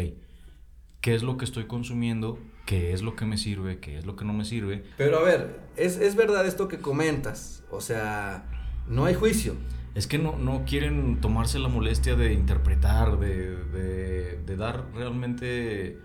¿qué 1.00 1.14
es 1.14 1.22
lo 1.22 1.38
que 1.38 1.46
estoy 1.46 1.64
consumiendo? 1.64 2.38
¿Qué 2.66 2.92
es 2.92 3.00
lo 3.00 3.16
que 3.16 3.24
me 3.24 3.38
sirve? 3.38 3.78
¿Qué 3.78 3.96
es 3.96 4.04
lo 4.04 4.14
que 4.14 4.26
no 4.26 4.34
me 4.34 4.44
sirve? 4.44 4.84
Pero 4.98 5.18
a 5.18 5.22
ver, 5.22 5.60
es, 5.76 5.96
es 5.96 6.14
verdad 6.14 6.46
esto 6.46 6.68
que 6.68 6.78
comentas. 6.78 7.64
O 7.70 7.80
sea, 7.80 8.44
no 8.86 9.06
hay 9.06 9.14
juicio. 9.14 9.54
Es 9.94 10.06
que 10.06 10.18
no, 10.18 10.36
no 10.38 10.64
quieren 10.64 11.20
tomarse 11.20 11.58
la 11.58 11.68
molestia 11.68 12.16
de 12.16 12.32
interpretar, 12.32 13.18
de, 13.18 13.56
de, 13.56 14.36
de 14.42 14.56
dar 14.56 14.90
realmente 14.94 15.98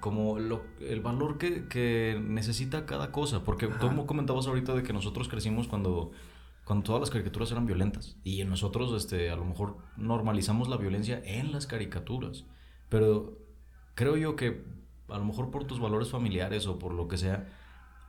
como 0.00 0.38
lo- 0.38 0.62
el 0.80 1.00
valor 1.00 1.38
que, 1.38 1.66
que 1.68 2.20
necesita 2.22 2.86
cada 2.86 3.10
cosa. 3.12 3.42
Porque 3.44 3.66
Ajá. 3.66 3.78
tú 3.78 4.06
comentabas 4.06 4.46
ahorita 4.46 4.74
de 4.74 4.82
que 4.82 4.92
nosotros 4.92 5.28
crecimos 5.28 5.66
cuando, 5.68 6.12
cuando 6.64 6.84
todas 6.84 7.00
las 7.00 7.10
caricaturas 7.10 7.50
eran 7.50 7.66
violentas. 7.66 8.16
Y 8.22 8.44
nosotros 8.44 8.92
este, 8.94 9.30
a 9.30 9.36
lo 9.36 9.44
mejor 9.44 9.78
normalizamos 9.96 10.68
la 10.68 10.76
violencia 10.76 11.20
en 11.24 11.50
las 11.52 11.66
caricaturas. 11.66 12.44
Pero 12.88 13.38
creo 13.94 14.16
yo 14.16 14.36
que 14.36 14.64
a 15.08 15.18
lo 15.18 15.24
mejor 15.24 15.50
por 15.50 15.64
tus 15.64 15.80
valores 15.80 16.10
familiares 16.10 16.66
o 16.66 16.78
por 16.78 16.94
lo 16.94 17.08
que 17.08 17.18
sea, 17.18 17.48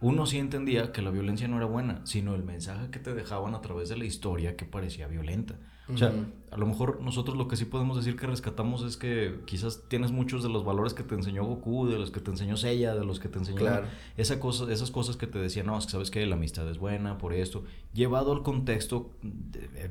uno 0.04 0.26
sí 0.26 0.38
entendía 0.38 0.92
que 0.92 1.02
la 1.02 1.12
violencia 1.12 1.48
no 1.48 1.56
era 1.56 1.66
buena, 1.66 2.02
sino 2.04 2.36
el 2.36 2.44
mensaje 2.44 2.90
que 2.92 3.00
te 3.00 3.14
dejaban 3.14 3.56
a 3.56 3.62
través 3.62 3.88
de 3.88 3.96
la 3.98 4.04
historia 4.04 4.58
que 4.58 4.66
parecía 4.66 5.08
violenta. 5.08 5.56
O 5.94 5.98
sea, 5.98 6.14
a 6.52 6.58
lo 6.58 6.66
mejor 6.66 7.02
nosotros 7.02 7.36
lo 7.38 7.48
que 7.50 7.58
sí 7.58 7.66
podemos 7.66 7.98
decir 7.98 8.16
que 8.18 8.26
rescatamos 8.26 8.84
es 8.84 8.96
que 8.96 9.42
quizás 9.46 9.84
tienes 9.90 10.12
muchos 10.12 10.42
de 10.42 10.48
los 10.50 10.64
valores 10.64 10.94
que 10.94 11.04
te 11.04 11.14
enseñó 11.16 11.44
Goku, 11.46 11.88
de 11.88 11.98
los 11.98 12.10
que 12.12 12.22
te 12.22 12.32
enseñó 12.32 12.56
Seiya, 12.56 12.96
de 12.96 13.04
los 13.06 13.20
que 13.20 13.28
te 13.28 13.40
enseñó 13.40 13.58
Claro. 13.60 13.88
esa 14.16 14.40
cosa, 14.40 14.72
esas 14.72 14.92
cosas 14.92 15.18
que 15.18 15.28
te 15.28 15.40
decían, 15.40 15.66
no, 15.66 15.78
es 15.78 15.86
que 15.86 15.92
sabes 15.92 16.10
que 16.12 16.26
la 16.26 16.36
amistad 16.36 16.70
es 16.70 16.78
buena 16.78 17.18
por 17.18 17.34
esto, 17.34 17.64
llevado 17.94 18.32
al 18.32 18.44
contexto, 18.44 19.12
eh, 19.54 19.90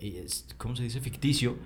eh, 0.00 0.26
¿cómo 0.56 0.76
se 0.76 0.84
dice? 0.84 1.00
Ficticio, 1.00 1.56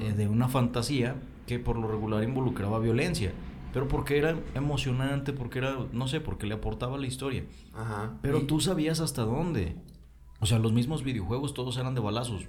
eh, 0.00 0.12
de 0.12 0.28
una 0.28 0.48
fantasía 0.48 1.16
que 1.46 1.58
por 1.58 1.76
lo 1.76 1.88
regular 1.88 2.22
involucraba 2.22 2.78
violencia, 2.78 3.32
pero 3.72 3.88
porque 3.88 4.18
era 4.18 4.38
emocionante, 4.54 5.32
porque 5.32 5.58
era, 5.58 5.76
no 5.92 6.08
sé, 6.08 6.20
porque 6.20 6.46
le 6.46 6.54
aportaba 6.54 6.98
la 6.98 7.06
historia. 7.06 7.44
Ajá. 7.74 8.18
Pero 8.22 8.38
Y- 8.40 8.46
tú 8.46 8.60
sabías 8.60 9.00
hasta 9.00 9.22
dónde. 9.24 9.76
O 10.40 10.46
sea, 10.46 10.58
los 10.58 10.72
mismos 10.72 11.02
videojuegos 11.04 11.54
todos 11.54 11.76
eran 11.78 11.94
de 11.94 12.00
balazos. 12.00 12.46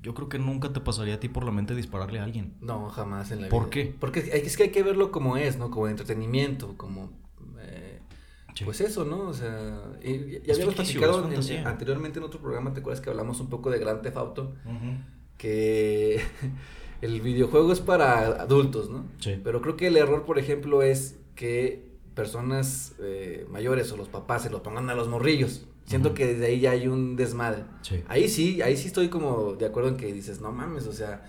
Yo 0.00 0.14
creo 0.14 0.28
que 0.28 0.38
nunca 0.38 0.72
te 0.72 0.80
pasaría 0.80 1.14
a 1.14 1.20
ti 1.20 1.28
por 1.28 1.44
la 1.44 1.52
mente 1.52 1.74
dispararle 1.76 2.18
a 2.18 2.24
alguien. 2.24 2.54
No, 2.60 2.88
jamás 2.88 3.30
en 3.30 3.42
la 3.42 3.48
¿Por 3.48 3.64
vida. 3.64 3.70
qué? 3.70 3.96
Porque 4.00 4.18
es 4.32 4.56
que 4.56 4.64
hay 4.64 4.70
que 4.70 4.82
verlo 4.82 5.12
como 5.12 5.36
es, 5.36 5.58
¿no? 5.58 5.70
Como 5.70 5.86
entretenimiento, 5.88 6.76
como... 6.76 7.10
eh, 7.60 8.00
Sí. 8.54 8.64
Pues 8.66 8.82
eso, 8.82 9.04
¿no? 9.06 9.20
O 9.28 9.32
sea, 9.32 9.80
y, 10.04 10.40
ya 10.46 10.52
habíamos 10.52 10.74
platicado 10.74 11.32
en- 11.32 11.66
anteriormente 11.66 12.18
en 12.18 12.24
otro 12.26 12.38
programa, 12.40 12.74
¿te 12.74 12.80
acuerdas 12.80 13.00
que 13.00 13.08
hablamos 13.08 13.40
un 13.40 13.48
poco 13.48 13.70
de 13.70 13.78
Grand 13.78 14.02
Theft 14.02 14.16
Auto? 14.18 14.54
Que 15.38 16.20
el 17.02 17.20
videojuego 17.20 17.72
es 17.72 17.80
para 17.80 18.20
adultos, 18.42 18.88
¿no? 18.90 19.04
Sí. 19.20 19.38
Pero 19.44 19.60
creo 19.60 19.76
que 19.76 19.88
el 19.88 19.96
error, 19.98 20.24
por 20.24 20.38
ejemplo, 20.38 20.82
es 20.82 21.18
que 21.34 21.84
personas 22.14 22.94
eh, 23.00 23.46
mayores 23.50 23.90
o 23.92 23.96
los 23.96 24.08
papás 24.08 24.42
se 24.42 24.50
lo 24.50 24.62
pongan 24.62 24.88
a 24.90 24.94
los 24.94 25.08
morrillos. 25.08 25.66
Siento 25.84 26.14
que 26.14 26.26
desde 26.26 26.46
ahí 26.46 26.60
ya 26.60 26.70
hay 26.70 26.86
un 26.86 27.16
desmadre. 27.16 27.64
Sí. 27.82 28.02
Ahí 28.08 28.28
sí, 28.28 28.62
ahí 28.62 28.76
sí 28.76 28.86
estoy 28.86 29.08
como 29.08 29.54
de 29.54 29.66
acuerdo 29.66 29.90
en 29.90 29.96
que 29.96 30.12
dices, 30.12 30.40
no 30.40 30.52
mames, 30.52 30.86
o 30.86 30.92
sea, 30.92 31.26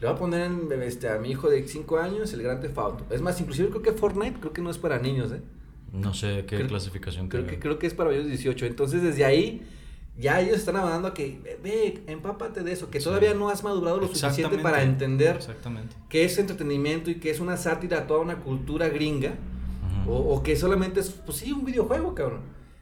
le 0.00 0.06
voy 0.06 0.14
a 0.14 0.18
poner 0.18 0.42
en, 0.42 0.82
este, 0.82 1.08
a 1.08 1.18
mi 1.18 1.30
hijo 1.30 1.48
de 1.48 1.66
5 1.66 1.96
años 1.98 2.32
el 2.34 2.42
Grand 2.42 2.60
Theft 2.60 2.78
Auto. 2.78 3.06
Es 3.14 3.22
más, 3.22 3.40
inclusive 3.40 3.70
creo 3.70 3.82
que 3.82 3.92
Fortnite 3.92 4.38
creo 4.40 4.52
que 4.52 4.60
no 4.60 4.70
es 4.70 4.78
para 4.78 4.98
niños, 4.98 5.32
¿eh? 5.32 5.40
No 5.92 6.12
sé 6.12 6.44
qué 6.46 6.56
Creo- 6.56 6.68
clasificación 6.68 7.28
Creo 7.28 7.46
que, 7.46 7.58
creo 7.58 7.78
que 7.78 7.86
es 7.86 7.94
para 7.94 8.10
mayores 8.10 8.26
de 8.26 8.32
18. 8.36 8.66
Entonces, 8.66 9.02
desde 9.02 9.24
ahí, 9.24 9.62
ya 10.16 10.40
ellos 10.40 10.56
están 10.58 10.76
a 10.76 10.82
que, 11.14 11.40
ve, 11.62 12.02
empápate 12.06 12.62
de 12.62 12.72
eso, 12.72 12.90
que 12.90 13.00
Sí. 13.00 13.04
todavía 13.04 13.34
no 13.34 13.48
has 13.48 13.64
madurado 13.64 13.98
lo 14.00 14.06
suficiente 14.08 14.58
para 14.58 14.82
entender 14.82 15.36
Exactamente. 15.36 15.96
que 16.08 16.24
es 16.24 16.38
entretenimiento 16.38 17.10
y 17.10 17.16
que 17.16 17.30
es 17.30 17.40
una 17.40 17.56
sátira 17.56 17.98
a 17.98 18.06
toda 18.06 18.20
una 18.20 18.36
cultura 18.40 18.88
gringa. 18.88 19.34
O, 20.06 20.16
o 20.18 20.42
que 20.42 20.54
solamente 20.54 21.00
es, 21.00 21.08
pues 21.10 21.38
sí, 21.38 21.50
un 21.52 21.64
videojuego, 21.64 22.14
cabrón. 22.14 22.40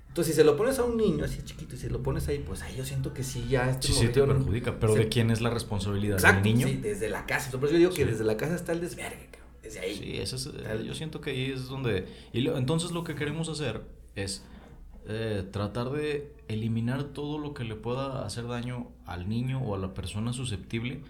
Entonces, 0.09 0.35
si 0.35 0.41
se 0.41 0.45
lo 0.45 0.57
pones 0.57 0.79
a 0.81 0.85
un 0.85 0.97
niño 0.97 1.25
así 1.25 1.41
chiquito 1.45 1.77
y 1.77 1.79
se 1.79 1.89
lo 1.89 2.03
pones 2.03 2.27
ahí, 2.29 2.43
pues 2.45 2.62
ahí 2.62 2.75
yo 2.77 2.85
siento 2.85 3.15
que 3.15 3.23
sí, 3.23 3.47
ya 3.49 3.71
este 3.71 3.87
Sí, 3.87 3.93
sí, 3.95 4.09
te 4.09 4.23
perjudica. 4.25 4.79
Pero 4.81 4.93
se- 4.95 4.99
¿de 5.01 5.09
quién 5.09 5.31
es 5.31 5.41
la 5.41 5.49
responsabilidad? 5.51 6.17
Exacto, 6.19 6.43
¿Del 6.43 6.53
niño? 6.55 6.67
sí, 6.67 6.77
desde 6.77 7.09
la 7.09 7.25
casa. 7.25 7.51
Por 7.53 7.65
eso 7.65 7.73
yo 7.75 7.79
digo 7.79 7.93
que 7.93 8.05
desde 8.05 8.25
la 8.25 8.37
casa 8.37 8.57
está 8.57 8.73
el 8.73 8.81
desvergue, 8.81 9.29
cabrón. 9.31 9.49
Desde 9.62 9.79
ahí. 9.81 9.95
Sí, 9.97 10.17
eso 10.19 10.35
es, 10.37 10.47
eh, 10.47 10.85
yo 10.85 10.95
siento 10.95 11.21
que 11.21 11.31
ahí 11.31 11.53
es 11.53 11.69
donde... 11.69 12.07
Y 12.33 12.41
lo- 12.41 12.59
entonces 12.59 12.91
lo 12.91 13.05
que 13.05 13.15
queremos 13.15 13.49
hacer 13.49 13.83
es 14.17 14.45
eh, 15.06 15.47
tratar 15.50 15.90
de 15.90 16.32
eliminar 16.49 17.04
todo 17.04 17.38
lo 17.38 17.54
que 17.54 17.64
le 17.64 17.75
pueda 17.75 18.25
hacer 18.25 18.47
daño 18.47 18.88
al 19.06 19.28
niño 19.28 19.61
o 19.62 19.75
a 19.75 19.78
la 19.78 19.94
persona 19.94 20.32
susceptible 20.32 21.02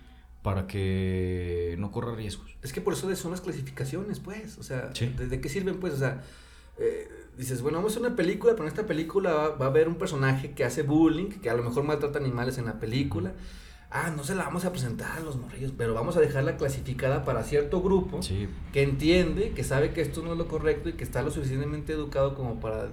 para 0.42 0.66
que 0.66 1.76
no 1.78 1.90
corra 1.92 2.14
riesgos. 2.14 2.56
Es 2.62 2.72
que 2.72 2.80
por 2.80 2.94
eso 2.94 3.14
son 3.14 3.30
las 3.30 3.40
clasificaciones, 3.40 4.18
pues. 4.20 4.58
O 4.58 4.62
sea, 4.62 4.90
Sí. 4.94 5.06
¿de, 5.06 5.40
qué 5.40 5.48
sirven, 5.48 5.78
pues? 5.78 5.94
O 5.94 5.98
sea, 5.98 6.22
eh, 6.78 7.08
dices, 7.38 7.62
bueno, 7.62 7.78
vamos 7.78 7.92
a 7.92 7.94
hacer 7.96 8.06
una 8.06 8.16
película, 8.16 8.52
pero 8.54 8.64
en 8.64 8.68
esta 8.68 8.86
película 8.86 9.32
va, 9.32 9.48
va 9.56 9.66
a 9.66 9.68
haber 9.68 9.88
un 9.88 9.96
personaje 9.96 10.52
que 10.52 10.64
hace 10.64 10.82
bullying, 10.82 11.28
que 11.28 11.50
a 11.50 11.54
lo 11.54 11.62
mejor 11.62 11.84
maltrata 11.84 12.18
animales 12.18 12.58
en 12.58 12.66
la 12.66 12.80
película. 12.80 13.32
Ah, 13.94 14.10
no 14.16 14.24
se 14.24 14.34
la 14.34 14.44
vamos 14.44 14.64
a 14.64 14.72
presentar 14.72 15.18
a 15.18 15.20
los 15.20 15.36
morrillos, 15.36 15.72
pero 15.76 15.92
vamos 15.92 16.16
a 16.16 16.20
dejarla 16.20 16.56
clasificada 16.56 17.26
para 17.26 17.42
cierto 17.44 17.82
grupo 17.82 18.22
Sí, 18.22 18.48
que 18.72 18.82
entiende, 18.82 19.50
que 19.50 19.64
sabe 19.64 19.92
que 19.92 20.00
esto 20.00 20.22
no 20.22 20.32
es 20.32 20.38
lo 20.38 20.48
correcto 20.48 20.88
y 20.88 20.94
que 20.94 21.04
está 21.04 21.20
lo 21.20 21.30
suficientemente 21.30 21.92
educado 21.92 22.34
como 22.34 22.58
para 22.58 22.88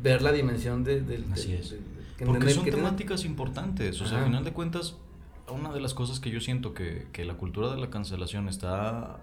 ver 0.00 0.22
la 0.22 0.32
dimensión 0.32 0.84
de, 0.84 1.00
del- 1.00 1.24
Así 1.32 1.52
del- 1.52 1.60
es. 1.60 1.70
del- 1.70 1.80
que 2.16 2.24
Porque 2.26 2.50
son 2.50 2.64
que 2.64 2.70
tiene- 2.70 2.84
temáticas 2.86 3.24
importantes. 3.24 4.00
O 4.00 4.04
sea, 4.06 4.18
Ajá. 4.18 4.18
al 4.18 4.24
final 4.26 4.44
de 4.44 4.52
cuentas, 4.52 4.96
una 5.50 5.72
de 5.72 5.80
las 5.80 5.92
cosas 5.94 6.20
que 6.20 6.30
yo 6.30 6.40
siento 6.40 6.72
que, 6.74 7.06
que 7.12 7.24
la 7.24 7.34
cultura 7.34 7.70
de 7.74 7.80
la 7.80 7.90
cancelación 7.90 8.48
está 8.48 9.18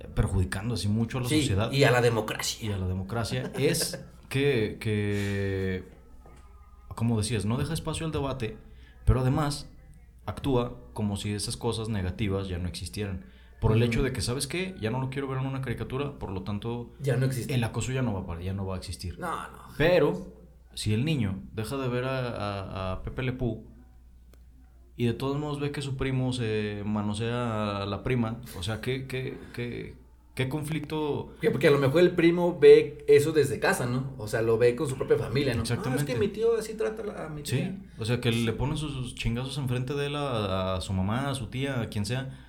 eh, 0.00 0.06
perjudicando 0.14 0.74
así 0.74 0.88
mucho 0.88 1.18
a 1.18 1.22
la 1.22 1.28
Sí, 1.28 1.40
sociedad 1.40 1.70
y 1.72 1.84
a 1.84 1.90
la 1.90 2.00
y 2.00 2.02
democracia. 2.02 2.74
a 2.74 2.78
la 2.78 2.86
democracia 2.86 3.52
es 3.58 4.00
que, 4.28 4.78
que, 4.80 5.84
como 6.94 7.18
decías, 7.18 7.44
no 7.44 7.56
deja 7.58 7.74
espacio 7.74 8.06
al 8.06 8.12
debate, 8.12 8.56
pero 9.04 9.20
además 9.20 9.68
actúa 10.26 10.76
como 10.94 11.16
si 11.16 11.32
esas 11.32 11.56
cosas 11.56 11.88
negativas 11.88 12.48
ya 12.48 12.58
no 12.58 12.68
existieran. 12.68 13.24
Por 13.60 13.72
el 13.72 13.82
hecho 13.82 14.02
de 14.02 14.12
que, 14.12 14.20
¿sabes 14.20 14.46
qué? 14.46 14.74
Ya 14.80 14.90
no 14.90 15.00
lo 15.00 15.10
quiero 15.10 15.26
ver 15.28 15.38
en 15.38 15.46
una 15.46 15.60
caricatura, 15.60 16.12
por 16.18 16.30
lo 16.30 16.42
tanto, 16.42 16.92
Ya 17.00 17.16
no 17.16 17.26
existe. 17.26 17.54
el 17.54 17.64
acoso 17.64 17.90
ya 17.92 18.02
no 18.02 18.12
va 18.24 18.34
a, 18.34 18.40
ya 18.40 18.52
no 18.52 18.64
va 18.66 18.76
a 18.76 18.78
existir. 18.78 19.18
No, 19.18 19.32
no. 19.50 19.58
Pero, 19.76 20.32
si 20.74 20.94
el 20.94 21.04
niño 21.04 21.40
deja 21.54 21.76
de 21.76 21.88
ver 21.88 22.04
a, 22.04 22.18
a- 22.28 22.92
a 22.92 23.02
Pepe 23.02 23.22
Le 23.24 23.32
Pew 23.32 23.64
y 24.96 25.06
de 25.06 25.12
todos 25.12 25.38
modos 25.38 25.60
ve 25.60 25.70
que 25.70 25.82
su 25.82 25.96
primo 25.96 26.32
se 26.32 26.82
manosea 26.84 27.82
a 27.82 27.86
la 27.86 28.02
prima, 28.02 28.40
o 28.56 28.62
sea, 28.62 28.80
¿qué, 28.80 29.06
qué, 29.06 29.38
qué, 29.54 29.94
qué 30.34 30.48
conflicto? 30.48 31.34
Porque, 31.52 31.68
a 31.68 31.70
lo 31.70 31.78
mejor 31.78 32.00
el 32.00 32.12
primo 32.12 32.58
ve 32.60 33.04
eso 33.08 33.32
desde 33.32 33.60
casa, 33.60 33.86
¿no? 33.86 34.12
O 34.18 34.26
sea, 34.28 34.42
lo 34.42 34.58
ve 34.58 34.74
con 34.74 34.88
su 34.88 34.96
propia 34.96 35.16
familia, 35.18 35.54
¿no? 35.54 35.62
Exactamente. 35.62 36.02
Ah, 36.02 36.06
es 36.06 36.12
que 36.14 36.18
mi 36.18 36.28
tío 36.28 36.56
así 36.58 36.74
trata 36.74 37.26
a 37.26 37.28
mi 37.28 37.42
Sí, 37.44 37.56
tía. 37.56 37.76
o 37.98 38.04
sea, 38.04 38.20
que 38.20 38.32
le 38.32 38.52
ponen 38.52 38.76
sus, 38.76 38.92
sus 38.92 39.14
chingazos 39.14 39.56
enfrente 39.58 39.94
de 39.94 40.06
él 40.06 40.16
a, 40.16 40.74
a 40.76 40.80
su 40.80 40.92
mamá, 40.92 41.30
a 41.30 41.34
su 41.34 41.46
tía, 41.46 41.80
a 41.80 41.88
quien 41.88 42.04
sea. 42.04 42.44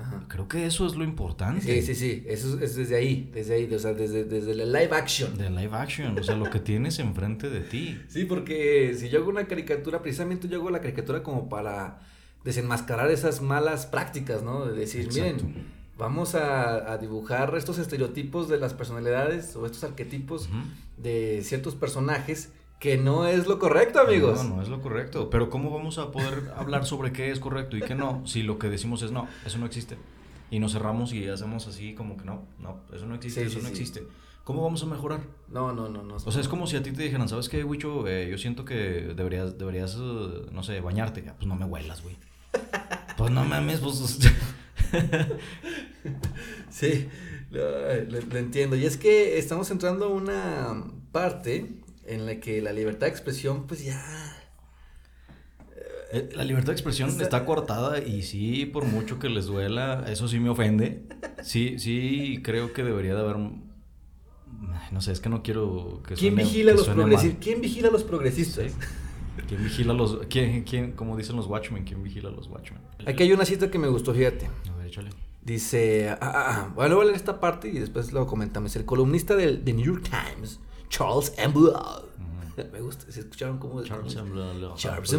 Ajá. 0.00 0.24
Creo 0.28 0.48
que 0.48 0.64
eso 0.66 0.86
es 0.86 0.94
lo 0.94 1.04
importante. 1.04 1.62
Sí, 1.62 1.82
sí, 1.82 1.94
sí. 1.94 2.24
Eso 2.26 2.56
es, 2.56 2.62
es 2.62 2.76
desde 2.76 2.96
ahí, 2.96 3.30
desde 3.32 3.54
ahí, 3.54 3.74
o 3.74 3.78
sea, 3.78 3.92
desde, 3.92 4.24
desde 4.24 4.54
la 4.54 4.64
live 4.64 4.96
action. 4.96 5.36
De 5.36 5.50
live 5.50 5.76
action, 5.76 6.18
o 6.18 6.22
sea, 6.22 6.36
lo 6.36 6.48
que 6.48 6.60
tienes 6.60 6.98
enfrente 6.98 7.50
de 7.50 7.60
ti. 7.60 8.00
Sí, 8.08 8.24
porque 8.24 8.94
si 8.96 9.08
yo 9.08 9.20
hago 9.20 9.30
una 9.30 9.46
caricatura, 9.46 10.02
precisamente 10.02 10.48
yo 10.48 10.58
hago 10.58 10.70
la 10.70 10.80
caricatura 10.80 11.22
como 11.22 11.48
para 11.48 12.00
desenmascarar 12.44 13.10
esas 13.10 13.42
malas 13.42 13.86
prácticas, 13.86 14.42
¿no? 14.42 14.64
De 14.66 14.78
decir, 14.78 15.02
Exacto. 15.06 15.44
miren, 15.44 15.66
vamos 15.98 16.34
a, 16.34 16.92
a 16.92 16.96
dibujar 16.98 17.54
estos 17.56 17.78
estereotipos 17.78 18.48
de 18.48 18.58
las 18.58 18.72
personalidades 18.72 19.54
o 19.56 19.66
estos 19.66 19.84
arquetipos 19.84 20.48
de 20.96 21.40
ciertos 21.42 21.74
personajes 21.74 22.52
que 22.80 22.96
no 22.98 23.26
es 23.26 23.46
lo 23.46 23.58
correcto, 23.60 24.00
amigos. 24.00 24.42
No, 24.44 24.56
no 24.56 24.62
es 24.62 24.68
lo 24.68 24.80
correcto. 24.82 25.30
Pero 25.30 25.48
¿cómo 25.50 25.70
vamos 25.70 25.98
a 25.98 26.10
poder 26.10 26.50
hablar 26.56 26.84
sobre 26.86 27.12
qué 27.12 27.30
es 27.30 27.38
correcto 27.38 27.76
y 27.76 27.82
qué 27.82 27.94
no 27.94 28.26
si 28.26 28.42
lo 28.42 28.58
que 28.58 28.68
decimos 28.68 29.02
es 29.02 29.12
no, 29.12 29.28
eso 29.46 29.58
no 29.58 29.66
existe? 29.66 29.96
Y 30.50 30.58
nos 30.58 30.72
cerramos 30.72 31.12
y 31.12 31.28
hacemos 31.28 31.68
así 31.68 31.94
como 31.94 32.16
que 32.16 32.24
no, 32.24 32.42
no, 32.58 32.80
eso 32.92 33.06
no 33.06 33.14
existe, 33.14 33.42
Sí, 33.42 33.46
eso 33.46 33.58
sí, 33.58 33.62
no 33.62 33.66
sí. 33.68 33.72
existe. 33.72 34.02
¿Cómo 34.42 34.62
vamos 34.64 34.82
a 34.82 34.86
mejorar? 34.86 35.20
No, 35.48 35.72
no, 35.72 35.88
no, 35.88 36.02
no. 36.02 36.16
O 36.16 36.32
sea, 36.32 36.40
es 36.40 36.48
como 36.48 36.66
si 36.66 36.74
a 36.76 36.82
ti 36.82 36.90
te 36.90 37.02
dijeran, 37.04 37.28
¿sabes 37.28 37.48
qué, 37.48 37.62
Wicho? 37.62 38.08
Eh, 38.08 38.28
yo 38.30 38.38
siento 38.38 38.64
que 38.64 38.74
deberías, 39.14 39.56
deberías, 39.58 39.94
eh, 40.00 40.46
no 40.50 40.62
sé, 40.64 40.80
bañarte. 40.80 41.24
Ah, 41.28 41.34
Pues 41.36 41.46
no 41.46 41.54
me 41.54 41.66
huelas, 41.66 42.02
güey. 42.02 42.16
Pues 43.16 43.30
no 43.30 43.44
mames, 43.44 43.78
pues. 43.78 44.18
sí, 46.70 47.08
lo, 47.50 47.60
lo- 48.04 48.20
lo 48.22 48.38
entiendo. 48.38 48.76
Y 48.76 48.86
es 48.86 48.96
que 48.96 49.38
estamos 49.38 49.70
entrando 49.70 50.06
a 50.06 50.08
una 50.08 50.82
parte 51.12 51.70
en 52.10 52.26
la 52.26 52.40
que 52.40 52.60
la 52.62 52.72
libertad 52.72 53.06
de 53.06 53.10
expresión, 53.12 53.66
pues 53.66 53.84
ya. 53.84 54.02
Eh, 56.12 56.28
La 56.34 56.44
libertad 56.44 56.68
de 56.68 56.72
expresión 56.72 57.08
Está- 57.08 57.22
está 57.22 57.44
cortada 57.44 58.00
y 58.00 58.22
sí, 58.22 58.66
por 58.66 58.84
mucho 58.84 59.18
que 59.18 59.28
les 59.28 59.46
duela, 59.46 60.04
eso 60.08 60.26
sí 60.28 60.40
me 60.40 60.48
ofende. 60.50 61.04
Sí, 61.42 61.78
sí, 61.78 62.40
creo 62.42 62.72
que 62.72 62.82
debería 62.82 63.14
de 63.14 63.20
haber. 63.20 63.36
No 64.90 65.00
sé, 65.00 65.12
es 65.12 65.20
que 65.20 65.28
no 65.28 65.42
quiero 65.42 66.02
que 66.06 66.14
¿Quién 66.14 66.34
suene- 66.34 66.42
vigila, 66.42 66.72
que 66.72 66.76
los 66.78 66.86
suene 66.86 67.02
progresi- 67.04 67.28
mal. 67.28 67.36
¿Quién 67.40 67.60
vigila 67.60 67.88
a 67.88 67.92
los 67.92 68.02
progresistas? 68.02 68.72
Sí. 68.72 68.78
¿Quién 69.48 69.62
vigila 69.62 69.92
a 69.92 69.96
los. 69.96 70.18
¿Quién, 70.28 70.64
quién, 70.64 70.92
como 70.92 71.16
dicen 71.16 71.36
los 71.36 71.46
Watchmen, 71.46 71.84
quién 71.84 72.02
vigila 72.02 72.28
a 72.28 72.32
los 72.32 72.48
Watchmen? 72.48 72.80
Aquí 73.06 73.22
hay 73.22 73.32
una 73.32 73.44
cita 73.44 73.70
que 73.70 73.78
me 73.78 73.86
gustó, 73.88 74.12
fíjate. 74.12 74.46
A 74.68 74.76
ver, 74.76 74.86
échale. 74.88 75.10
Dice, 75.42 76.10
ah, 76.10 76.18
ah, 76.20 76.32
ah, 76.48 76.72
bueno, 76.74 76.96
voy 76.96 77.04
a 77.04 77.06
leer 77.06 77.16
esta 77.16 77.40
parte 77.40 77.68
y 77.68 77.78
después 77.78 78.12
lo 78.12 78.26
comentamos. 78.26 78.74
El 78.76 78.84
columnista 78.84 79.36
del 79.36 79.62
The 79.64 79.72
New 79.72 79.86
York 79.86 80.02
Times, 80.10 80.58
Charles 80.90 81.32
Ambrose. 81.38 81.78
Me 82.72 82.80
gusta, 82.80 83.10
¿se 83.10 83.20
escucharon 83.20 83.58
cómo? 83.58 83.82
Charles 83.82 84.16
Ambrose. 84.16 84.66
Charles. 84.76 85.16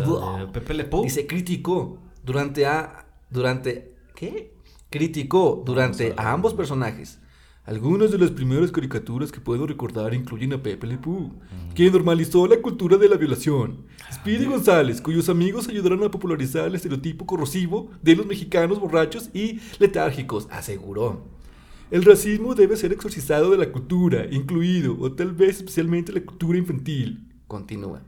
Pepe 0.54 0.74
Le 0.76 0.84
Pew. 0.84 1.04
Dice, 1.04 1.26
criticó 1.26 1.98
durante 2.24 2.68
a, 2.68 3.08
durante, 3.32 3.96
¿qué? 4.16 4.54
Criticó 4.92 5.64
durante 5.66 6.14
a 6.16 6.32
ambos 6.32 6.54
personajes. 6.54 7.18
Algunas 7.64 8.12
de 8.12 8.18
las 8.18 8.32
primeras 8.32 8.72
caricaturas 8.72 9.32
que 9.32 9.40
puedo 9.40 9.68
recordar 9.68 10.14
incluyen 10.16 10.54
a 10.54 10.62
Pepe 10.62 10.88
Le 10.88 10.98
Pew, 10.98 11.32
quien 11.76 11.94
normalizó 11.94 12.48
la 12.48 12.60
cultura 12.60 12.98
de 12.98 13.08
la 13.08 13.18
violación. 13.18 13.86
Speedy 14.12 14.46
González, 14.46 15.00
cuyos 15.00 15.30
amigos 15.30 15.68
ayudaron 15.70 16.04
a 16.04 16.10
popularizar 16.10 16.68
el 16.68 16.76
estereotipo 16.76 17.26
corrosivo 17.28 17.92
de 18.02 18.16
los 18.16 18.26
mexicanos 18.26 18.80
borrachos 18.80 19.30
y 19.34 19.60
letárgicos, 19.80 20.48
aseguró. 20.50 21.24
El 21.92 22.04
racismo 22.06 22.56
debe 22.56 22.78
ser 22.78 22.94
exorcizado 22.94 23.52
de 23.52 23.58
la 23.58 23.72
cultura, 23.72 24.26
incluido, 24.32 24.98
o 25.00 25.12
tal 25.12 25.34
vez 25.34 25.58
especialmente 25.58 26.14
la 26.14 26.22
cultura 26.22 26.58
infantil. 26.58 27.28
Continúa. 27.48 28.02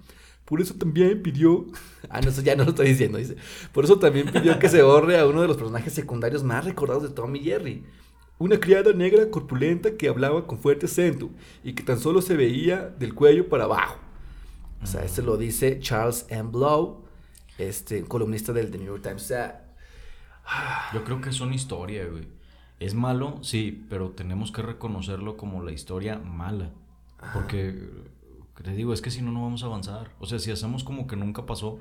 Por 0.46 0.62
eso 0.62 0.74
también 0.76 1.22
pidió. 1.22 1.66
Ah, 2.10 2.22
no, 2.22 2.30
eso 2.30 2.42
ya 2.44 2.56
no 2.56 2.64
lo 2.64 2.72
estoy 2.72 2.90
diciendo, 2.90 3.18
dice. 3.18 3.38
Por 3.72 3.86
eso 3.86 3.98
también 3.98 4.30
pidió 4.32 4.60
que 4.60 4.70
se 4.70 4.84
borre 4.84 5.18
a 5.18 5.26
uno 5.26 5.42
de 5.42 5.48
los 5.48 5.58
personajes 5.58 5.94
secundarios 5.94 6.44
más 6.44 6.64
recordados 6.64 7.02
de 7.02 7.10
Tom 7.10 7.36
y 7.36 7.40
Jerry. 7.40 7.84
Una 8.38 8.60
criada 8.60 8.94
negra 8.94 9.30
corpulenta 9.32 9.96
que 9.98 10.10
hablaba 10.10 10.46
con 10.46 10.60
fuerte 10.60 10.86
acento 10.86 11.32
y 11.64 11.74
que 11.74 11.82
tan 11.82 12.00
solo 12.00 12.22
se 12.22 12.36
veía 12.36 12.94
del 13.00 13.16
cuello 13.16 13.50
para 13.50 13.64
abajo. 13.64 14.00
O 14.84 14.86
sea, 14.86 15.04
este 15.04 15.22
lo 15.24 15.38
dice 15.38 15.80
Charles 15.80 16.26
M. 16.30 16.52
Blow, 16.52 17.06
este, 17.58 18.04
columnista 18.04 18.54
del 18.54 18.70
The 18.70 18.78
New 18.78 18.88
York 18.88 19.02
Times. 19.02 19.24
O 19.24 19.28
sea, 19.28 19.66
Yo 20.94 21.04
creo 21.04 21.22
que 21.22 21.30
es 21.30 21.40
una 21.42 21.56
historia, 21.56 22.06
güey. 22.06 22.28
Es 22.84 22.96
malo, 22.96 23.40
sí, 23.42 23.86
pero 23.90 24.10
tenemos 24.10 24.52
que 24.52 24.62
reconocerlo 24.62 25.38
como 25.38 25.64
la 25.64 25.72
historia 25.72 26.20
mala. 26.20 26.70
Porque, 27.34 27.70
eh, 27.70 27.82
te 28.62 28.72
digo, 28.72 28.92
es 28.92 29.02
que 29.02 29.10
si 29.10 29.22
no, 29.22 29.32
no 29.32 29.42
vamos 29.42 29.64
a 29.64 29.68
avanzar. 29.68 30.12
O 30.20 30.26
sea, 30.26 30.38
si 30.38 30.52
hacemos 30.52 30.84
como 30.84 31.08
que 31.08 31.16
nunca 31.16 31.46
pasó, 31.46 31.80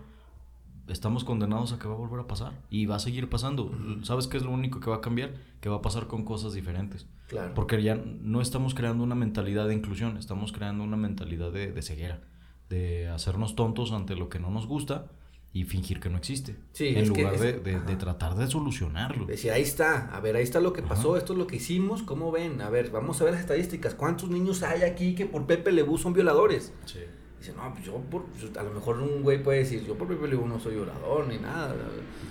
estamos 0.86 1.24
condenados 1.24 1.72
a 1.72 1.80
que 1.80 1.88
va 1.88 1.94
a 1.94 1.96
volver 1.96 2.20
a 2.20 2.28
pasar. 2.28 2.52
Y 2.70 2.86
va 2.86 2.94
a 2.94 3.00
seguir 3.00 3.28
pasando. 3.28 3.72
¿Sabes 4.04 4.28
qué 4.28 4.36
es 4.36 4.44
lo 4.44 4.52
único 4.52 4.78
que 4.78 4.90
va 4.90 4.96
a 4.96 5.00
cambiar? 5.00 5.34
Que 5.60 5.68
va 5.68 5.78
a 5.78 5.82
pasar 5.82 6.06
con 6.06 6.24
cosas 6.24 6.52
diferentes. 6.52 7.08
claro. 7.26 7.52
Porque 7.54 7.82
ya 7.82 7.96
no 7.96 8.40
estamos 8.40 8.72
creando 8.72 9.02
una 9.02 9.16
mentalidad 9.16 9.66
de 9.66 9.74
inclusión, 9.74 10.18
estamos 10.18 10.52
creando 10.52 10.84
una 10.84 10.96
mentalidad 10.96 11.50
de, 11.50 11.72
de 11.72 11.82
ceguera. 11.82 12.20
De 12.68 13.08
hacernos 13.08 13.56
tontos 13.56 13.90
ante 13.90 14.14
lo 14.14 14.28
que 14.28 14.38
no 14.38 14.52
nos 14.52 14.68
gusta 14.68 15.10
y 15.54 15.64
fingir 15.64 16.00
que 16.00 16.08
no 16.08 16.16
existe. 16.16 16.56
Sí, 16.72 16.88
en 16.88 16.98
es 16.98 17.10
que 17.10 17.20
lugar 17.20 17.34
es- 17.34 17.40
de, 17.42 17.52
de- 17.60 17.80
de 17.80 17.96
tratar 17.96 18.34
de 18.36 18.46
solucionarlo. 18.46 19.26
Decir, 19.26 19.50
ahí 19.50 19.62
está, 19.62 20.08
a 20.14 20.20
ver, 20.20 20.36
ahí 20.36 20.42
está 20.42 20.60
lo 20.60 20.72
que 20.72 20.82
pasó, 20.82 21.10
Ajá. 21.10 21.18
esto 21.18 21.32
es 21.34 21.38
lo 21.38 21.46
que 21.46 21.56
hicimos, 21.56 22.02
¿cómo 22.02 22.30
ven? 22.32 22.60
A 22.62 22.70
ver, 22.70 22.90
vamos 22.90 23.20
a 23.20 23.24
ver 23.24 23.34
las 23.34 23.42
estadísticas, 23.42 23.94
¿cuántos 23.94 24.30
niños 24.30 24.62
hay 24.62 24.82
aquí 24.82 25.14
que 25.14 25.26
por 25.26 25.46
Pepe 25.46 25.70
Lebu 25.72 25.98
son 25.98 26.12
violadores? 26.14 26.72
Sí. 26.86 27.00
Dice, 27.38 27.52
no, 27.56 27.72
pues 27.74 27.84
yo 27.84 27.96
por, 27.96 28.24
a 28.56 28.62
lo 28.62 28.70
mejor 28.70 29.00
un 29.00 29.22
güey 29.22 29.42
puede 29.42 29.58
decir, 29.58 29.84
yo 29.84 29.98
por 29.98 30.06
Pepe 30.08 30.28
Lebu 30.28 30.46
no 30.46 30.60
soy 30.60 30.74
violador 30.76 31.26
ni 31.26 31.38
nada. 31.38 31.74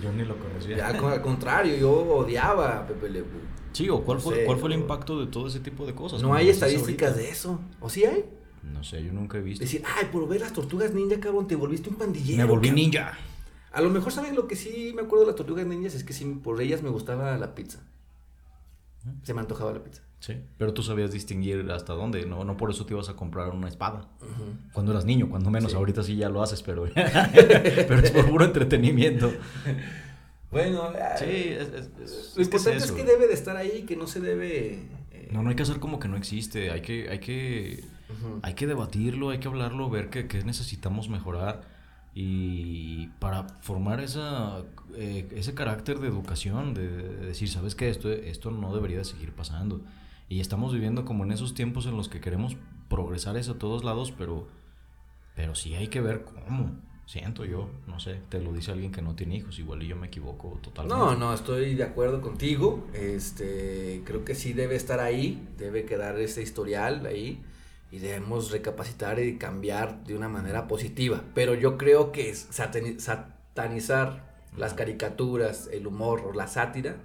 Yo 0.02 0.10
ni 0.12 0.24
lo 0.24 0.34
conocía. 0.38 0.76
Ya, 0.78 0.88
al 0.88 1.20
contrario, 1.22 1.76
yo 1.76 1.92
odiaba 1.92 2.78
a 2.78 2.86
Pepe 2.86 3.10
Lebu. 3.10 3.28
Sí, 3.72 3.88
o 3.88 4.02
cuál 4.02 4.18
No 4.18 4.24
fue, 4.24 4.34
sé, 4.36 4.44
cuál 4.46 4.58
fue 4.58 4.68
el 4.70 4.80
impacto 4.80 5.20
de 5.20 5.26
todo 5.28 5.46
ese 5.48 5.60
tipo 5.60 5.86
de 5.86 5.94
cosas. 5.94 6.22
No 6.22 6.34
hay 6.34 6.48
estadísticas 6.48 7.14
de 7.16 7.28
eso, 7.30 7.60
¿o 7.80 7.88
sí 7.88 8.04
hay? 8.04 8.24
No 8.62 8.84
sé, 8.84 9.02
yo 9.04 9.12
nunca 9.12 9.38
he 9.38 9.40
visto. 9.42 9.64
Decir, 9.64 9.82
ay, 9.96 10.06
por 10.12 10.28
ver 10.28 10.40
las 10.40 10.52
tortugas 10.52 10.92
ninja, 10.94 11.18
cabrón, 11.20 11.46
te 11.48 11.56
volviste 11.56 11.88
un 11.90 11.96
pandillero. 11.96 12.38
Me 12.38 12.44
volví 12.44 12.68
cabrón". 12.68 12.74
ninja. 12.84 13.18
A 13.72 13.80
lo 13.80 13.90
mejor, 13.90 14.12
¿saben 14.12 14.34
lo 14.36 14.46
que 14.46 14.54
sí 14.56 14.92
me 14.94 15.02
acuerdo 15.02 15.24
de 15.24 15.30
las 15.32 15.36
tortugas 15.36 15.66
ninjas? 15.66 15.94
Es 15.94 16.04
que 16.04 16.12
sí, 16.12 16.24
por 16.24 16.60
ellas 16.60 16.82
me 16.82 16.90
gustaba 16.90 17.36
la 17.38 17.54
pizza. 17.54 17.80
Se 19.24 19.34
me 19.34 19.40
antojaba 19.40 19.72
la 19.72 19.82
pizza. 19.82 20.02
Sí, 20.20 20.34
pero 20.58 20.72
tú 20.72 20.84
sabías 20.84 21.10
distinguir 21.10 21.68
hasta 21.72 21.94
dónde, 21.94 22.24
no, 22.26 22.44
no 22.44 22.56
por 22.56 22.70
eso 22.70 22.86
te 22.86 22.94
ibas 22.94 23.08
a 23.08 23.16
comprar 23.16 23.48
una 23.50 23.66
espada. 23.68 24.08
Cuando 24.72 24.92
eras 24.92 25.04
niño, 25.04 25.28
cuando 25.28 25.50
menos, 25.50 25.72
Sí. 25.72 25.76
ahorita 25.76 26.04
sí 26.04 26.14
ya 26.14 26.28
lo 26.28 26.40
haces, 26.42 26.62
pero, 26.62 26.84
pero 26.94 27.98
es 27.98 28.10
por 28.12 28.30
puro 28.30 28.44
entretenimiento. 28.44 29.32
Bueno, 30.52 30.82
ah, 30.84 31.16
Sí, 31.18 31.24
es, 31.24 31.68
es- 31.68 31.72
es- 31.74 31.88
Lo 31.98 32.04
es 32.04 32.36
es 32.36 32.38
importante 32.44 32.76
es, 32.78 32.84
eso. 32.84 32.94
que 32.94 33.02
debe 33.04 33.26
de 33.26 33.34
estar 33.34 33.56
ahí, 33.56 33.82
que 33.82 33.96
no 33.96 34.06
se 34.06 34.20
debe... 34.20 34.74
eh, 35.10 35.28
No, 35.32 35.42
no 35.42 35.48
hay 35.50 35.56
que 35.56 35.62
hacer 35.62 35.80
como 35.80 35.98
que 35.98 36.06
no 36.08 36.16
existe, 36.16 36.70
hay 36.70 36.82
que, 36.82 37.08
hay 37.10 37.18
que, 37.18 37.82
ujú. 38.12 38.40
hay 38.42 38.54
que 38.54 38.66
debatirlo, 38.66 39.30
hay 39.30 39.38
que 39.38 39.48
hablarlo, 39.48 39.90
ver 39.90 40.10
qué, 40.10 40.26
qué 40.28 40.44
necesitamos 40.44 41.08
mejorar 41.08 41.62
y 42.14 43.06
para 43.18 43.44
formar 43.60 44.00
esa, 44.00 44.62
eh, 44.94 45.26
ese 45.34 45.54
carácter 45.54 45.98
de 45.98 46.08
educación, 46.08 46.74
de, 46.74 46.88
de 46.88 47.26
decir, 47.26 47.48
sabes 47.48 47.74
que 47.74 47.88
esto, 47.88 48.10
esto 48.12 48.50
no 48.50 48.74
debería 48.74 48.98
de 48.98 49.04
seguir 49.04 49.32
pasando. 49.32 49.80
Y 50.28 50.40
estamos 50.40 50.72
viviendo 50.72 51.04
como 51.04 51.24
en 51.24 51.32
esos 51.32 51.54
tiempos 51.54 51.86
en 51.86 51.96
los 51.96 52.08
que 52.08 52.20
queremos 52.20 52.56
progresar 52.88 53.36
eso 53.36 53.52
a 53.52 53.58
todos 53.58 53.84
lados, 53.84 54.12
pero, 54.12 54.46
pero 55.34 55.54
sí 55.54 55.74
hay 55.74 55.88
que 55.88 56.00
ver 56.00 56.24
cómo. 56.24 56.70
Siento 57.06 57.44
yo, 57.44 57.68
no 57.86 57.98
sé, 57.98 58.20
te 58.28 58.40
lo 58.40 58.52
dice 58.52 58.70
alguien 58.70 58.92
que 58.92 59.02
no 59.02 59.14
tiene 59.14 59.36
hijos, 59.36 59.58
igual 59.58 59.82
y 59.82 59.88
yo 59.88 59.96
me 59.96 60.06
equivoco 60.06 60.58
totalmente. 60.62 60.96
No, 60.96 61.16
no, 61.16 61.34
estoy 61.34 61.74
de 61.74 61.82
acuerdo 61.82 62.20
contigo. 62.20 62.86
Este, 62.94 64.02
creo 64.04 64.24
que 64.24 64.34
sí 64.34 64.52
debe 64.52 64.76
estar 64.76 65.00
ahí, 65.00 65.46
debe 65.58 65.84
quedar 65.84 66.18
ese 66.20 66.42
historial 66.42 67.04
ahí 67.06 67.42
y 67.92 67.98
debemos 67.98 68.50
recapacitar 68.50 69.20
y 69.20 69.36
cambiar 69.36 70.02
de 70.04 70.16
una 70.16 70.28
manera 70.28 70.66
positiva. 70.66 71.22
Pero 71.34 71.54
yo 71.54 71.76
creo 71.76 72.10
que 72.10 72.34
satanizar 72.34 74.32
las 74.56 74.72
caricaturas, 74.72 75.68
el 75.70 75.86
humor 75.86 76.22
o 76.26 76.32
la 76.32 76.48
sátira, 76.48 76.96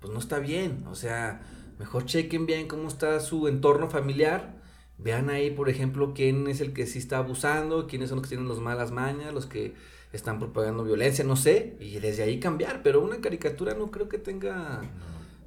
pues 0.00 0.12
no 0.12 0.18
está 0.18 0.38
bien. 0.38 0.84
O 0.86 0.94
sea, 0.94 1.40
mejor 1.78 2.04
chequen 2.04 2.44
bien 2.44 2.68
cómo 2.68 2.88
está 2.88 3.18
su 3.20 3.48
entorno 3.48 3.88
familiar. 3.88 4.60
Vean 4.98 5.30
ahí, 5.30 5.50
por 5.50 5.70
ejemplo, 5.70 6.12
quién 6.14 6.46
es 6.46 6.60
el 6.60 6.74
que 6.74 6.86
sí 6.86 6.98
está 6.98 7.18
abusando, 7.18 7.86
quiénes 7.86 8.10
son 8.10 8.16
los 8.16 8.24
que 8.24 8.36
tienen 8.36 8.46
las 8.46 8.58
malas 8.58 8.90
mañas, 8.90 9.32
los 9.32 9.46
que 9.46 9.72
están 10.12 10.38
propagando 10.38 10.84
violencia, 10.84 11.24
no 11.24 11.36
sé, 11.36 11.76
y 11.80 11.98
desde 12.00 12.22
ahí 12.22 12.38
cambiar. 12.38 12.82
Pero 12.82 13.00
una 13.00 13.22
caricatura 13.22 13.72
no 13.72 13.90
creo 13.90 14.10
que 14.10 14.18
tenga 14.18 14.82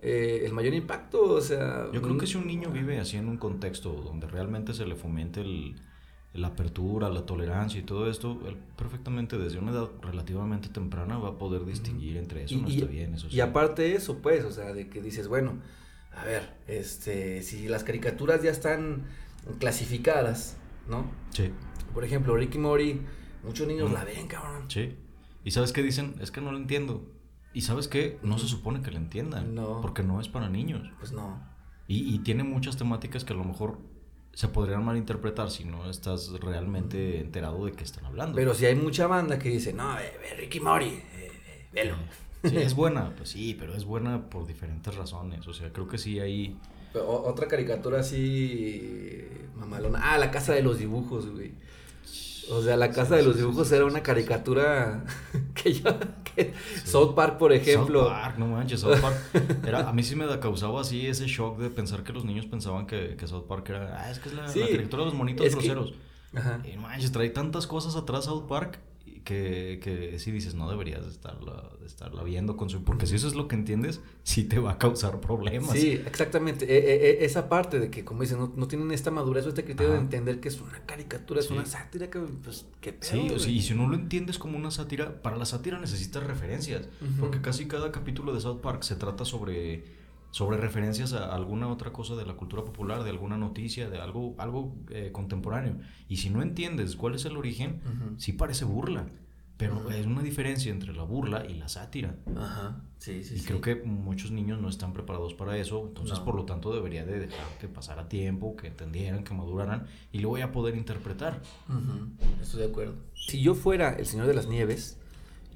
eh, 0.01 0.43
el 0.45 0.53
mayor 0.53 0.73
impacto, 0.73 1.23
o 1.23 1.41
sea... 1.41 1.87
Yo 1.91 2.01
creo 2.01 2.17
que 2.17 2.27
si 2.27 2.37
un 2.37 2.47
niño 2.47 2.69
vive 2.71 2.99
así 2.99 3.17
en 3.17 3.27
un 3.27 3.37
contexto 3.37 3.91
donde 3.93 4.27
realmente 4.27 4.73
se 4.73 4.85
le 4.85 4.95
fomente 4.95 5.41
el, 5.41 5.75
la 6.33 6.47
apertura, 6.47 7.09
la 7.09 7.25
tolerancia 7.25 7.79
y 7.79 7.83
todo 7.83 8.09
esto, 8.09 8.39
él 8.47 8.57
perfectamente 8.75 9.37
desde 9.37 9.57
una 9.59 9.71
edad 9.71 9.89
relativamente 10.01 10.69
temprana 10.69 11.17
va 11.17 11.29
a 11.29 11.37
poder 11.37 11.65
distinguir 11.65 12.17
entre 12.17 12.43
eso, 12.43 12.55
Y- 12.55 12.61
no 12.61 12.69
y- 12.69 12.75
está 12.75 12.85
bien, 12.85 13.13
eso 13.15 13.29
sí. 13.29 13.35
Y 13.35 13.39
aparte 13.39 13.81
de 13.83 13.95
eso, 13.95 14.19
pues, 14.19 14.45
o 14.45 14.51
sea, 14.51 14.73
de 14.73 14.87
que 14.89 15.01
dices, 15.01 15.27
bueno, 15.27 15.53
a 16.15 16.23
ver, 16.25 16.43
este, 16.67 17.41
si 17.43 17.67
las 17.67 17.83
caricaturas 17.83 18.41
ya 18.43 18.51
están 18.51 19.03
clasificadas, 19.59 20.57
¿no? 20.87 21.05
Sí, 21.31 21.51
Por 21.93 22.03
ejemplo, 22.03 22.35
Ricky 22.35 22.57
Mori, 22.59 23.01
muchos 23.43 23.67
niños 23.67 23.91
la 23.91 24.03
ven, 24.03 24.27
cabrón. 24.27 24.65
sí. 24.69 24.95
¿Y 25.43 25.51
sabes 25.51 25.71
qué 25.71 25.81
dicen? 25.81 26.13
Es 26.19 26.29
que 26.31 26.41
no 26.41 26.51
lo 26.51 26.57
entiendo. 26.57 27.01
¿Y 27.57 27.61
sabes 27.61 27.87
qué? 27.87 28.19
No 28.21 28.37
se 28.37 28.47
supone 28.47 28.83
que 28.83 28.91
lo 28.91 28.97
entiendan. 28.97 29.55
No. 29.55 29.81
Porque 29.81 30.03
no 30.03 30.21
es 30.21 30.27
para 30.27 30.47
niños. 30.47 30.91
Pues 30.99 31.11
no. 31.11 31.43
Y, 31.87 32.13
y 32.13 32.19
tiene 32.19 32.43
muchas 32.43 32.77
temáticas 32.77 33.25
que 33.25 33.33
a 33.33 33.35
lo 33.35 33.43
mejor 33.43 33.79
se 34.31 34.47
podrían 34.47 34.85
malinterpretar 34.85 35.49
si 35.49 35.65
no 35.65 35.89
estás 35.89 36.29
realmente 36.39 37.19
enterado 37.19 37.65
de 37.65 37.71
qué 37.71 37.83
están 37.83 38.05
hablando. 38.05 38.35
Pero 38.35 38.53
si 38.53 38.67
hay 38.67 38.75
mucha 38.75 39.07
banda 39.07 39.39
que 39.39 39.49
dice, 39.49 39.73
no, 39.73 39.95
ve, 39.95 40.03
ve 40.21 40.35
Ricky 40.35 40.59
Mori, 40.59 40.85
eh, 40.85 41.01
eh, 41.15 41.67
velo. 41.73 41.95
Sí, 42.43 42.57
es 42.57 42.75
buena, 42.75 43.15
pues 43.15 43.29
sí, 43.29 43.55
pero 43.59 43.73
es 43.73 43.85
buena 43.85 44.29
por 44.29 44.45
diferentes 44.45 44.93
razones. 44.93 45.47
O 45.47 45.53
sea, 45.55 45.73
creo 45.73 45.87
que 45.87 45.97
sí 45.97 46.19
hay... 46.19 46.59
Pero 46.93 47.09
otra 47.09 47.47
caricatura 47.47 48.01
así 48.01 49.27
mamalona. 49.55 50.13
Ah, 50.13 50.19
la 50.19 50.29
casa 50.29 50.53
de 50.53 50.61
los 50.61 50.77
dibujos, 50.77 51.27
güey. 51.31 51.53
O 52.49 52.61
sea, 52.61 52.77
la 52.77 52.91
casa 52.91 53.15
de 53.15 53.23
los 53.23 53.35
dibujos 53.37 53.71
era 53.71 53.85
una 53.85 54.01
caricatura 54.03 55.03
que 55.53 55.73
yo. 55.73 55.83
Que 56.23 56.53
South 56.85 57.13
Park, 57.15 57.37
por 57.37 57.51
ejemplo. 57.51 58.03
South 58.05 58.09
Park, 58.11 58.37
no 58.37 58.47
manches, 58.47 58.79
South 58.81 58.99
Park. 59.01 59.15
Era, 59.67 59.89
a 59.89 59.93
mí 59.93 60.03
sí 60.03 60.15
me 60.15 60.25
causaba 60.39 60.81
así 60.81 61.07
ese 61.07 61.25
shock 61.27 61.57
de 61.59 61.69
pensar 61.69 62.03
que 62.03 62.13
los 62.13 62.23
niños 62.25 62.45
pensaban 62.45 62.85
que, 62.87 63.15
que 63.17 63.27
South 63.27 63.45
Park 63.47 63.69
era. 63.69 64.01
Ah, 64.01 64.11
es 64.11 64.19
que 64.19 64.29
es 64.29 64.35
la, 64.35 64.43
la 64.47 64.53
caricatura 64.53 65.03
de 65.03 65.05
los 65.09 65.13
monitos 65.13 65.45
que- 65.45 65.51
groseros. 65.51 65.93
Ajá. 66.35 66.61
Y 66.71 66.75
no 66.75 66.83
manches, 66.83 67.11
trae 67.11 67.29
tantas 67.29 67.67
cosas 67.67 67.95
atrás 67.95 68.25
South 68.25 68.47
Park 68.47 68.79
que, 69.27 69.81
que 69.83 70.17
sí 70.19 70.31
dices, 70.31 70.55
no 70.55 70.69
deberías 70.69 71.03
de 71.03 71.11
estarla, 71.11 71.69
de 71.81 71.85
estarla 71.85 72.23
viendo 72.23 72.55
con 72.55 72.69
su... 72.69 72.85
Porque 72.85 73.05
si 73.05 73.15
eso 73.15 73.27
es 73.27 73.35
lo 73.35 73.49
que 73.49 73.55
entiendes, 73.55 73.99
sí 74.23 74.45
te 74.45 74.57
va 74.59 74.71
a 74.71 74.77
causar 74.77 75.19
problemas. 75.19 75.71
Sí, 75.77 76.01
exactamente. 76.05 76.63
E- 76.63 76.77
e- 76.77 77.09
e- 77.21 77.25
esa 77.25 77.49
parte 77.49 77.77
de 77.77 77.89
que, 77.91 78.05
como 78.05 78.21
dicen, 78.21 78.37
no, 78.39 78.53
no 78.55 78.69
tienen 78.69 78.89
esta 78.91 79.11
madurez 79.11 79.45
o 79.45 79.49
este 79.49 79.65
criterio 79.65 79.91
de 79.91 79.99
entender 79.99 80.39
que 80.39 80.47
es 80.47 80.61
una 80.61 80.79
caricatura, 80.85 81.41
es 81.41 81.47
Sí. 81.47 81.53
una 81.53 81.65
sátira, 81.65 82.09
que, 82.09 82.19
pues, 82.19 82.65
qué 82.79 82.93
pedo, 82.93 83.11
Sí, 83.11 83.19
o 83.25 83.39
sea, 83.39 83.47
güey? 83.49 83.57
y 83.57 83.61
si 83.61 83.73
no 83.75 83.89
lo 83.89 83.95
entiendes 83.95 84.37
como 84.39 84.57
una 84.57 84.71
sátira, 84.71 85.21
para 85.21 85.35
la 85.35 85.43
sátira 85.45 85.77
necesitas 85.77 86.23
referencias, 86.23 86.87
porque 87.19 87.41
casi 87.41 87.67
cada 87.67 87.91
capítulo 87.91 88.33
de 88.33 88.39
South 88.39 88.61
Park 88.61 88.83
se 88.83 88.95
trata 88.95 89.25
sobre, 89.25 89.83
sobre 90.31 90.57
referencias 90.57 91.13
a 91.13 91.33
alguna 91.33 91.67
otra 91.67 91.91
cosa 91.93 92.15
de 92.15 92.25
la 92.25 92.35
cultura 92.35 92.63
popular, 92.63 93.03
de 93.03 93.09
alguna 93.09 93.37
noticia, 93.37 93.89
de 93.89 93.97
algo, 93.99 94.35
algo 94.37 94.75
eh, 94.89 95.11
contemporáneo. 95.11 95.77
Y 96.09 96.17
si 96.17 96.29
no 96.29 96.41
entiendes 96.41 96.95
cuál 96.95 97.15
es 97.15 97.25
el 97.25 97.37
origen, 97.37 97.81
Ujú. 97.85 98.19
sí 98.19 98.33
parece 98.33 98.65
burla, 98.65 99.07
pero 99.57 99.89
es 99.89 100.05
una 100.05 100.21
diferencia 100.21 100.71
entre 100.71 100.93
la 100.93 101.01
burla 101.03 101.43
y 101.49 101.55
la 101.55 101.67
sátira. 101.67 102.15
Ajá, 102.35 102.83
sí, 102.99 103.23
sí, 103.23 103.35
Y 103.35 103.39
sí. 103.39 103.45
creo 103.47 103.61
que 103.61 103.75
muchos 103.83 104.29
niños 104.29 104.61
no 104.61 104.69
están 104.69 104.93
preparados 104.93 105.33
para 105.33 105.57
eso, 105.57 105.87
entonces 105.87 106.19
No. 106.19 106.25
por 106.25 106.35
lo 106.35 106.45
tanto 106.45 106.71
debería 106.75 107.03
de 107.05 107.19
dejar 107.19 107.57
que 107.59 107.67
pasara 107.67 108.07
tiempo, 108.07 108.55
que 108.55 108.67
entendieran, 108.67 109.23
que 109.23 109.33
maduraran 109.33 109.87
y 110.11 110.19
luego 110.19 110.37
ya 110.37 110.51
poder 110.51 110.75
interpretar. 110.75 111.41
Ujú, 111.69 112.41
Estoy 112.43 112.61
de 112.61 112.67
acuerdo. 112.67 112.93
Si 113.15 113.41
yo 113.41 113.55
fuera 113.55 113.93
el 113.93 114.05
Señor 114.05 114.27
de 114.27 114.35
las 114.35 114.47
Nieves, 114.47 114.99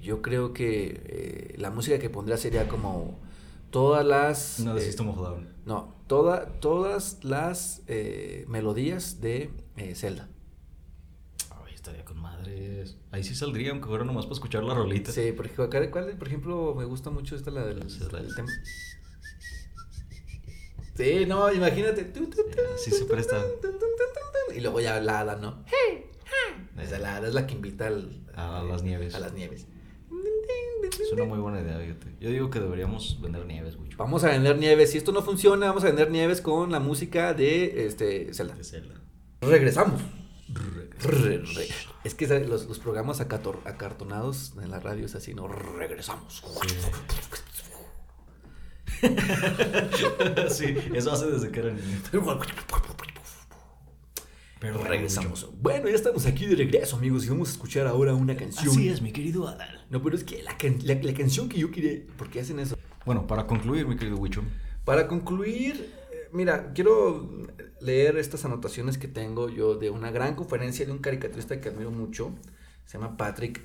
yo 0.02 0.24
creo 0.24 0.52
que 0.54 1.00
eh, 1.06 1.56
la 1.60 1.70
música 1.70 2.00
que 2.00 2.10
pondría 2.10 2.38
sería 2.38 2.68
como 2.68 3.20
todas 3.72 4.06
las... 4.06 4.60
Una 4.60 4.74
de 4.76 4.82
eh, 4.82 4.86
System 4.86 5.10
of 5.10 5.18
a 5.20 5.22
Down. 5.30 5.50
no, 5.66 5.96
toda, 6.08 6.46
todas 6.60 7.24
las 7.24 7.82
eh, 7.88 8.46
melodías 8.48 9.22
de 9.22 9.52
eh, 9.78 9.96
Zelda. 9.96 10.30
Ay, 11.66 11.74
estaría 11.74 12.06
con 12.06 12.20
madres. 12.20 12.98
Ahí 13.12 13.24
sí 13.24 13.34
saldría, 13.36 13.72
aunque 13.72 13.88
fuera 13.88 14.04
nomás 14.06 14.26
para 14.26 14.34
escuchar 14.36 14.64
la 14.64 14.74
rolita. 14.74 15.12
Sí, 15.12 15.32
por 15.32 15.46
ejemplo, 15.46 15.66
acá- 15.66 15.90
¿cuál, 15.92 16.18
por 16.18 16.28
ejemplo, 16.28 16.76
me 16.76 16.86
gusta 16.86 17.10
mucho 17.10 17.36
esta, 17.36 17.50
la 17.52 17.66
del 17.66 17.80
la- 17.80 18.36
tema. 18.36 18.50
Sí, 20.96 21.26
no, 21.26 21.52
imagínate. 21.52 22.12
Sí, 22.78 22.92
se 22.92 23.06
presta. 23.06 23.44
Y 24.56 24.60
luego 24.60 24.80
ya 24.82 25.00
la 25.00 25.22
hada, 25.22 25.36
¿no? 25.38 25.64
Esa 26.78 27.00
la 27.00 27.16
hada 27.18 27.28
es 27.28 27.34
la 27.34 27.48
que 27.48 27.56
invita 27.56 27.88
al- 27.88 28.26
A 28.36 28.64
las 28.64 28.84
nieves. 28.84 29.16
A 29.16 29.20
las 29.20 29.34
nieves. 29.34 29.68
Es 31.00 31.12
una 31.14 31.24
muy 31.26 31.40
buena 31.40 31.62
idea, 31.62 31.78
fíjate. 31.80 32.16
Yo 32.20 32.30
digo 32.30 32.50
que 32.50 32.60
deberíamos 32.60 33.20
vender 33.22 33.46
nieves, 33.46 33.76
güey. 33.78 33.90
Vamos 33.98 34.24
a 34.24 34.30
vender 34.30 34.58
nieves. 34.58 34.92
Si 34.92 34.98
esto 34.98 35.12
no 35.12 35.22
funciona, 35.22 35.68
vamos 35.68 35.84
a 35.84 35.88
vender 35.88 36.12
nieves 36.12 36.42
con 36.42 36.72
la 36.72 36.80
música 36.80 37.34
de 37.34 37.86
este 37.88 38.34
Zelda. 38.34 38.56
De 38.56 38.64
Zelda. 38.64 38.96
Regresamos. 39.42 40.02
Re- 41.04 41.40
re- 41.40 41.68
Es 42.04 42.14
que 42.14 42.28
los, 42.46 42.66
los 42.68 42.80
programas 42.80 43.22
acator- 43.22 43.62
acartonados 43.66 44.54
en 44.62 44.70
la 44.70 44.80
radio 44.80 45.06
es 45.06 45.16
así, 45.16 45.34
¿no? 45.34 45.48
Regresamos. 45.48 46.44
sí, 50.50 50.76
eso 50.94 51.12
hace 51.12 51.28
desde 51.28 51.52
que 51.52 51.60
era 51.60 51.72
niño. 51.72 52.02
Pero 54.62 54.78
regresamos. 54.84 55.50
Bueno, 55.60 55.90
ya 55.90 55.96
estamos 55.96 56.26
aquí 56.28 56.46
de 56.46 56.56
regreso, 56.56 56.96
amigos, 56.96 57.26
y 57.26 57.30
vamos 57.30 57.50
a 57.50 57.52
escuchar 57.54 57.88
ahora 57.88 58.14
una 58.14 58.38
canción. 58.38 58.70
Así 58.70 58.88
es, 58.90 59.02
mi 59.02 59.12
querido 59.12 59.48
Adal. 59.48 59.86
No, 59.90 60.04
pero 60.04 60.16
es 60.16 60.24
que 60.24 60.44
la, 60.44 60.56
can- 60.56 60.78
la- 60.84 60.94
la 60.94 61.14
canción 61.16 61.50
que 61.50 61.58
yo 61.60 61.72
quería. 61.72 62.00
¿Por 62.16 62.30
qué 62.30 62.42
hacen 62.42 62.60
eso? 62.60 62.78
Bueno, 63.04 63.26
para 63.26 63.48
concluir, 63.48 63.88
mi 63.88 63.96
querido 63.98 64.18
Wicho. 64.18 64.44
Para 64.86 65.08
concluir, 65.08 65.92
eh, 66.14 66.30
mira, 66.32 66.74
quiero 66.74 67.28
leer 67.82 68.18
estas 68.18 68.46
anotaciones 68.46 69.00
que 69.00 69.08
tengo 69.08 69.50
yo 69.50 69.74
de 69.76 69.90
una 69.90 70.12
gran 70.12 70.36
conferencia 70.36 70.86
de 70.86 70.92
un 70.92 71.00
caricaturista 71.00 71.60
que 71.60 71.70
admiro 71.70 71.90
mucho. 71.90 72.32
Se 72.86 73.00
llama 73.00 73.18
Patrick. 73.18 73.62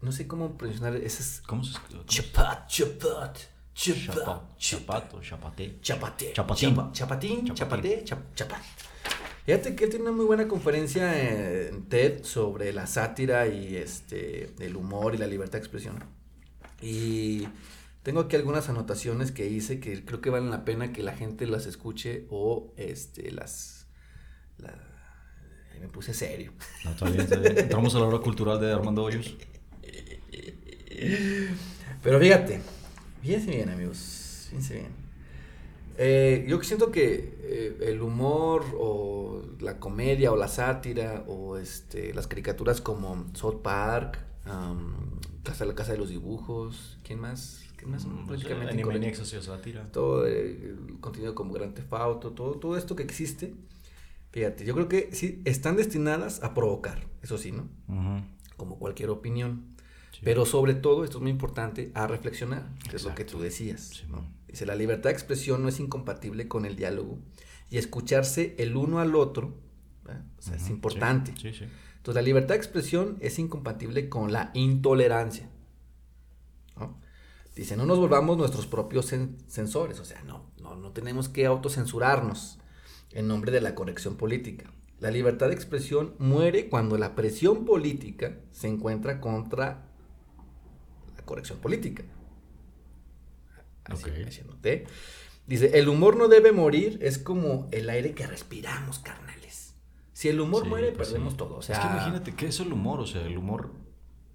No 0.00 0.12
sé 0.12 0.26
cómo 0.26 0.56
pronunciar. 0.56 0.96
Ese 0.96 1.22
es. 1.22 1.42
¿Cómo 1.46 1.62
se 1.62 1.72
escribe? 1.72 2.04
Chapat, 2.06 2.66
chapat, 2.68 3.38
chapat, 3.74 4.06
Chapa- 4.14 4.14
chapat. 4.14 4.58
Chapato, 4.58 5.20
chapate. 5.20 5.78
Chapate. 5.82 6.32
Chapatín. 6.32 6.70
Chapa- 6.74 6.92
chapatín, 6.92 7.54
chapate, 7.54 8.04
chap- 8.06 8.34
chapat. 8.34 8.62
Fíjate 9.48 9.74
que 9.74 9.84
él 9.84 9.90
tiene 9.90 10.02
una 10.02 10.14
muy 10.14 10.26
buena 10.26 10.46
conferencia 10.46 11.66
en 11.66 11.84
TED 11.84 12.22
sobre 12.22 12.70
la 12.74 12.86
sátira 12.86 13.46
y 13.46 13.76
este 13.76 14.52
el 14.58 14.76
humor 14.76 15.14
y 15.14 15.16
la 15.16 15.26
libertad 15.26 15.54
de 15.54 15.60
expresión. 15.60 16.04
Y 16.82 17.48
tengo 18.02 18.20
aquí 18.20 18.36
algunas 18.36 18.68
anotaciones 18.68 19.32
que 19.32 19.48
hice 19.48 19.80
que 19.80 20.04
creo 20.04 20.20
que 20.20 20.28
valen 20.28 20.50
la 20.50 20.66
pena 20.66 20.92
que 20.92 21.02
la 21.02 21.16
gente 21.16 21.46
las 21.46 21.64
escuche 21.64 22.26
o 22.28 22.74
este 22.76 23.30
las 23.30 23.86
me 25.80 25.88
puse 25.88 26.12
serio. 26.12 26.52
No, 26.84 26.90
está 26.90 27.06
bien, 27.06 27.20
está 27.22 27.36
bien. 27.36 27.58
Entramos 27.58 27.94
a 27.94 28.00
la 28.00 28.04
hora 28.04 28.18
cultural 28.18 28.60
de 28.60 28.70
Armando 28.70 29.02
Hoyos. 29.02 29.34
Pero 32.02 32.20
fíjate, 32.20 32.60
fíjense 33.22 33.50
bien, 33.50 33.70
amigos, 33.70 34.48
fíjense 34.50 34.74
bien. 34.74 35.07
Eh, 36.00 36.46
yo 36.48 36.62
siento 36.62 36.92
que 36.92 37.38
eh, 37.42 37.76
el 37.80 38.00
humor 38.02 38.64
o 38.78 39.42
la 39.58 39.80
comedia 39.80 40.30
o 40.30 40.36
la 40.36 40.46
sátira 40.46 41.24
o 41.26 41.56
este, 41.56 42.14
las 42.14 42.28
caricaturas 42.28 42.80
como 42.80 43.26
South 43.34 43.62
Park, 43.62 44.20
um, 44.46 44.94
Casa, 45.42 45.64
la 45.64 45.74
Casa 45.74 45.92
de 45.92 45.98
los 45.98 46.08
Dibujos, 46.08 46.98
¿quién 47.02 47.18
más? 47.18 47.64
¿Quién 47.76 47.90
más? 47.90 48.06
Prácticamente 48.28 49.14
sátira. 49.42 49.90
todo 49.90 50.24
eh, 50.24 50.76
el 50.88 51.00
contenido 51.00 51.34
como 51.34 51.52
Grand 51.52 51.74
Theft 51.74 51.92
Auto, 51.92 52.30
todo, 52.30 52.52
todo 52.60 52.76
esto 52.76 52.94
que 52.94 53.02
existe, 53.02 53.54
fíjate, 54.30 54.64
yo 54.64 54.74
creo 54.74 54.86
que 54.86 55.08
sí 55.12 55.42
están 55.44 55.74
destinadas 55.74 56.44
a 56.44 56.54
provocar, 56.54 57.08
eso 57.22 57.38
sí, 57.38 57.50
¿no? 57.50 57.68
Como 58.56 58.78
cualquier 58.78 59.10
opinión. 59.10 59.74
Sí. 60.12 60.20
Pero 60.22 60.46
sobre 60.46 60.74
todo, 60.74 61.02
esto 61.02 61.18
es 61.18 61.22
muy 61.22 61.30
importante, 61.32 61.90
a 61.94 62.06
reflexionar, 62.06 62.68
que 62.88 62.96
es 62.96 63.04
lo 63.04 63.16
que 63.16 63.24
tú 63.24 63.40
decías. 63.40 63.80
Sí, 63.94 64.04
¿no? 64.08 64.37
Dice, 64.48 64.66
la 64.66 64.74
libertad 64.74 65.10
de 65.10 65.14
expresión 65.14 65.62
no 65.62 65.68
es 65.68 65.78
incompatible 65.78 66.48
con 66.48 66.64
el 66.64 66.74
diálogo 66.74 67.18
y 67.70 67.76
escucharse 67.78 68.54
el 68.58 68.76
uno 68.76 68.98
al 68.98 69.14
otro, 69.14 69.54
¿verdad? 70.04 70.24
o 70.38 70.42
sea, 70.42 70.56
es 70.56 70.70
importante. 70.70 71.32
Sí, 71.36 71.52
sí. 71.52 71.58
sí. 71.60 71.64
Entonces, 71.98 72.14
la 72.14 72.22
libertad 72.22 72.54
de 72.54 72.58
expresión 72.58 73.18
es 73.20 73.38
incompatible 73.38 74.08
con 74.08 74.32
la 74.32 74.50
intolerancia. 74.54 75.50
¿no? 76.76 76.98
Dice, 77.54 77.76
no 77.76 77.84
nos 77.86 77.98
volvamos 77.98 78.38
nuestros 78.38 78.66
propios 78.66 79.12
cen- 79.12 79.36
censores, 79.48 80.00
o 80.00 80.04
sea, 80.04 80.22
no, 80.22 80.50
no, 80.62 80.76
no 80.76 80.92
tenemos 80.92 81.28
que 81.28 81.44
autocensurarnos 81.44 82.58
en 83.12 83.28
nombre 83.28 83.52
de 83.52 83.60
la 83.60 83.74
corrección 83.74 84.16
política. 84.16 84.72
La 85.00 85.10
libertad 85.10 85.48
de 85.48 85.54
expresión 85.54 86.14
muere 86.18 86.68
cuando 86.68 86.96
la 86.98 87.14
presión 87.14 87.64
política 87.64 88.38
se 88.52 88.68
encuentra 88.68 89.20
contra 89.20 89.88
la 91.16 91.24
corrección 91.24 91.58
política. 91.58 92.04
Así, 93.88 94.40
anoté. 94.40 94.86
Dice, 95.46 95.78
el 95.78 95.88
humor 95.88 96.16
no 96.16 96.28
debe 96.28 96.52
morir, 96.52 96.98
es 97.02 97.18
como 97.18 97.68
el 97.72 97.88
aire 97.90 98.12
que 98.12 98.26
respiramos, 98.26 98.98
carnales. 98.98 99.74
Si 100.12 100.28
el 100.28 100.40
humor 100.40 100.64
Sí, 100.64 100.68
muere, 100.68 100.92
pues 100.92 101.08
perdemos 101.08 101.32
sí. 101.32 101.38
todo. 101.38 101.56
O 101.56 101.62
sea, 101.62 101.76
es 101.76 101.80
que 101.80 101.86
imagínate, 101.92 102.34
¿qué 102.34 102.46
es 102.48 102.60
el 102.60 102.72
humor? 102.72 103.00
O 103.00 103.06
sea, 103.06 103.22
el 103.26 103.38
humor 103.38 103.70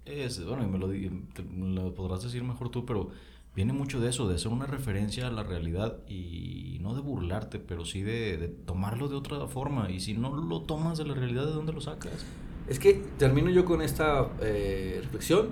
es, 0.06 0.44
bueno, 0.44 0.64
y 0.64 0.66
me 0.66 0.78
lo, 0.78 0.88
te- 1.34 1.90
podrás 1.92 2.22
decir 2.22 2.42
mejor 2.42 2.68
tú, 2.70 2.84
pero 2.84 3.10
viene 3.54 3.72
mucho 3.72 4.00
de 4.00 4.10
eso, 4.10 4.28
de 4.28 4.38
ser 4.38 4.50
una 4.50 4.66
referencia 4.66 5.28
a 5.28 5.30
la 5.30 5.44
realidad 5.44 5.98
y 6.08 6.78
no 6.80 6.94
de 6.94 7.00
burlarte, 7.00 7.58
pero 7.60 7.84
sí 7.84 8.02
de, 8.02 8.36
de 8.36 8.48
tomarlo 8.48 9.08
de 9.08 9.14
otra 9.16 9.46
forma. 9.46 9.90
Y 9.90 10.00
si 10.00 10.14
no 10.14 10.34
lo 10.34 10.62
tomas 10.62 10.98
de 10.98 11.04
la 11.04 11.14
realidad, 11.14 11.46
¿de 11.46 11.52
dónde 11.52 11.72
lo 11.72 11.80
sacas? 11.80 12.24
Es 12.68 12.78
que 12.78 12.94
termino 13.18 13.50
yo 13.50 13.64
con 13.64 13.82
esta 13.82 14.30
eh, 14.40 14.98
reflexión. 15.02 15.50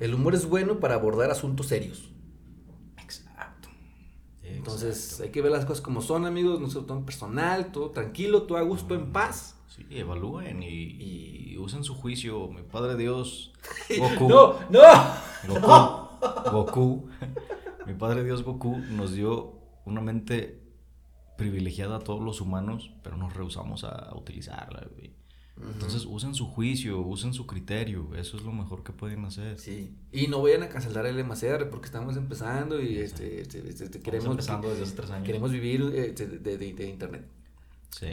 El 0.00 0.14
humor 0.14 0.34
es 0.34 0.46
bueno 0.46 0.78
para 0.78 0.94
abordar 0.94 1.30
asuntos 1.30 1.66
serios. 1.68 2.10
Exacto. 4.66 4.86
Entonces 4.86 5.20
hay 5.20 5.30
que 5.30 5.42
ver 5.42 5.52
las 5.52 5.64
cosas 5.64 5.82
como 5.82 6.02
son, 6.02 6.26
amigos. 6.26 6.60
No 6.60 6.68
se 6.68 6.76
lo 6.76 6.84
tomen 6.84 7.04
personal, 7.04 7.72
todo 7.72 7.90
tranquilo, 7.90 8.42
todo 8.42 8.58
a 8.58 8.62
gusto, 8.62 8.94
en 8.94 9.12
paz. 9.12 9.56
Sí, 9.68 9.86
evalúen 9.90 10.62
y, 10.62 11.52
y 11.52 11.58
usen 11.58 11.84
su 11.84 11.94
juicio. 11.94 12.48
Mi 12.48 12.62
padre 12.62 12.96
Dios, 12.96 13.52
Goku. 13.98 14.28
¡No! 14.28 14.54
¡No! 14.70 14.82
Goku, 15.48 16.50
Goku, 16.50 17.08
mi 17.86 17.94
padre 17.94 18.24
Dios 18.24 18.42
Goku 18.42 18.76
nos 18.78 19.12
dio 19.12 19.60
una 19.84 20.00
mente 20.00 20.62
privilegiada 21.36 21.96
a 21.96 22.00
todos 22.00 22.22
los 22.22 22.40
humanos, 22.40 22.92
pero 23.02 23.16
nos 23.16 23.34
rehusamos 23.34 23.84
a 23.84 24.14
utilizarla, 24.16 24.86
güey. 24.94 25.15
Entonces 25.72 26.04
usen 26.06 26.34
su 26.34 26.46
juicio, 26.46 27.00
usen 27.00 27.32
su 27.32 27.46
criterio, 27.46 28.14
eso 28.14 28.36
es 28.36 28.42
lo 28.42 28.52
mejor 28.52 28.82
que 28.82 28.92
pueden 28.92 29.24
hacer. 29.24 29.58
Sí. 29.58 29.94
Y 30.12 30.26
no 30.26 30.42
vayan 30.42 30.62
a 30.62 30.68
cancelar 30.68 31.06
el 31.06 31.16
MCR 31.24 31.70
porque 31.70 31.86
estamos 31.86 32.16
empezando 32.16 32.80
y 32.80 32.98
este, 32.98 33.40
este, 33.40 33.66
este, 33.68 33.84
este, 33.84 34.00
queremos, 34.00 34.28
empezando 34.32 34.68
desde 34.68 34.82
hace 34.82 34.94
tres 34.96 35.10
años. 35.10 35.24
queremos 35.26 35.50
vivir 35.50 35.80
eh, 35.94 36.12
de, 36.12 36.26
de- 36.38 36.58
de- 36.58 36.72
de 36.74 36.88
internet. 36.88 37.26
Sí. 37.90 38.08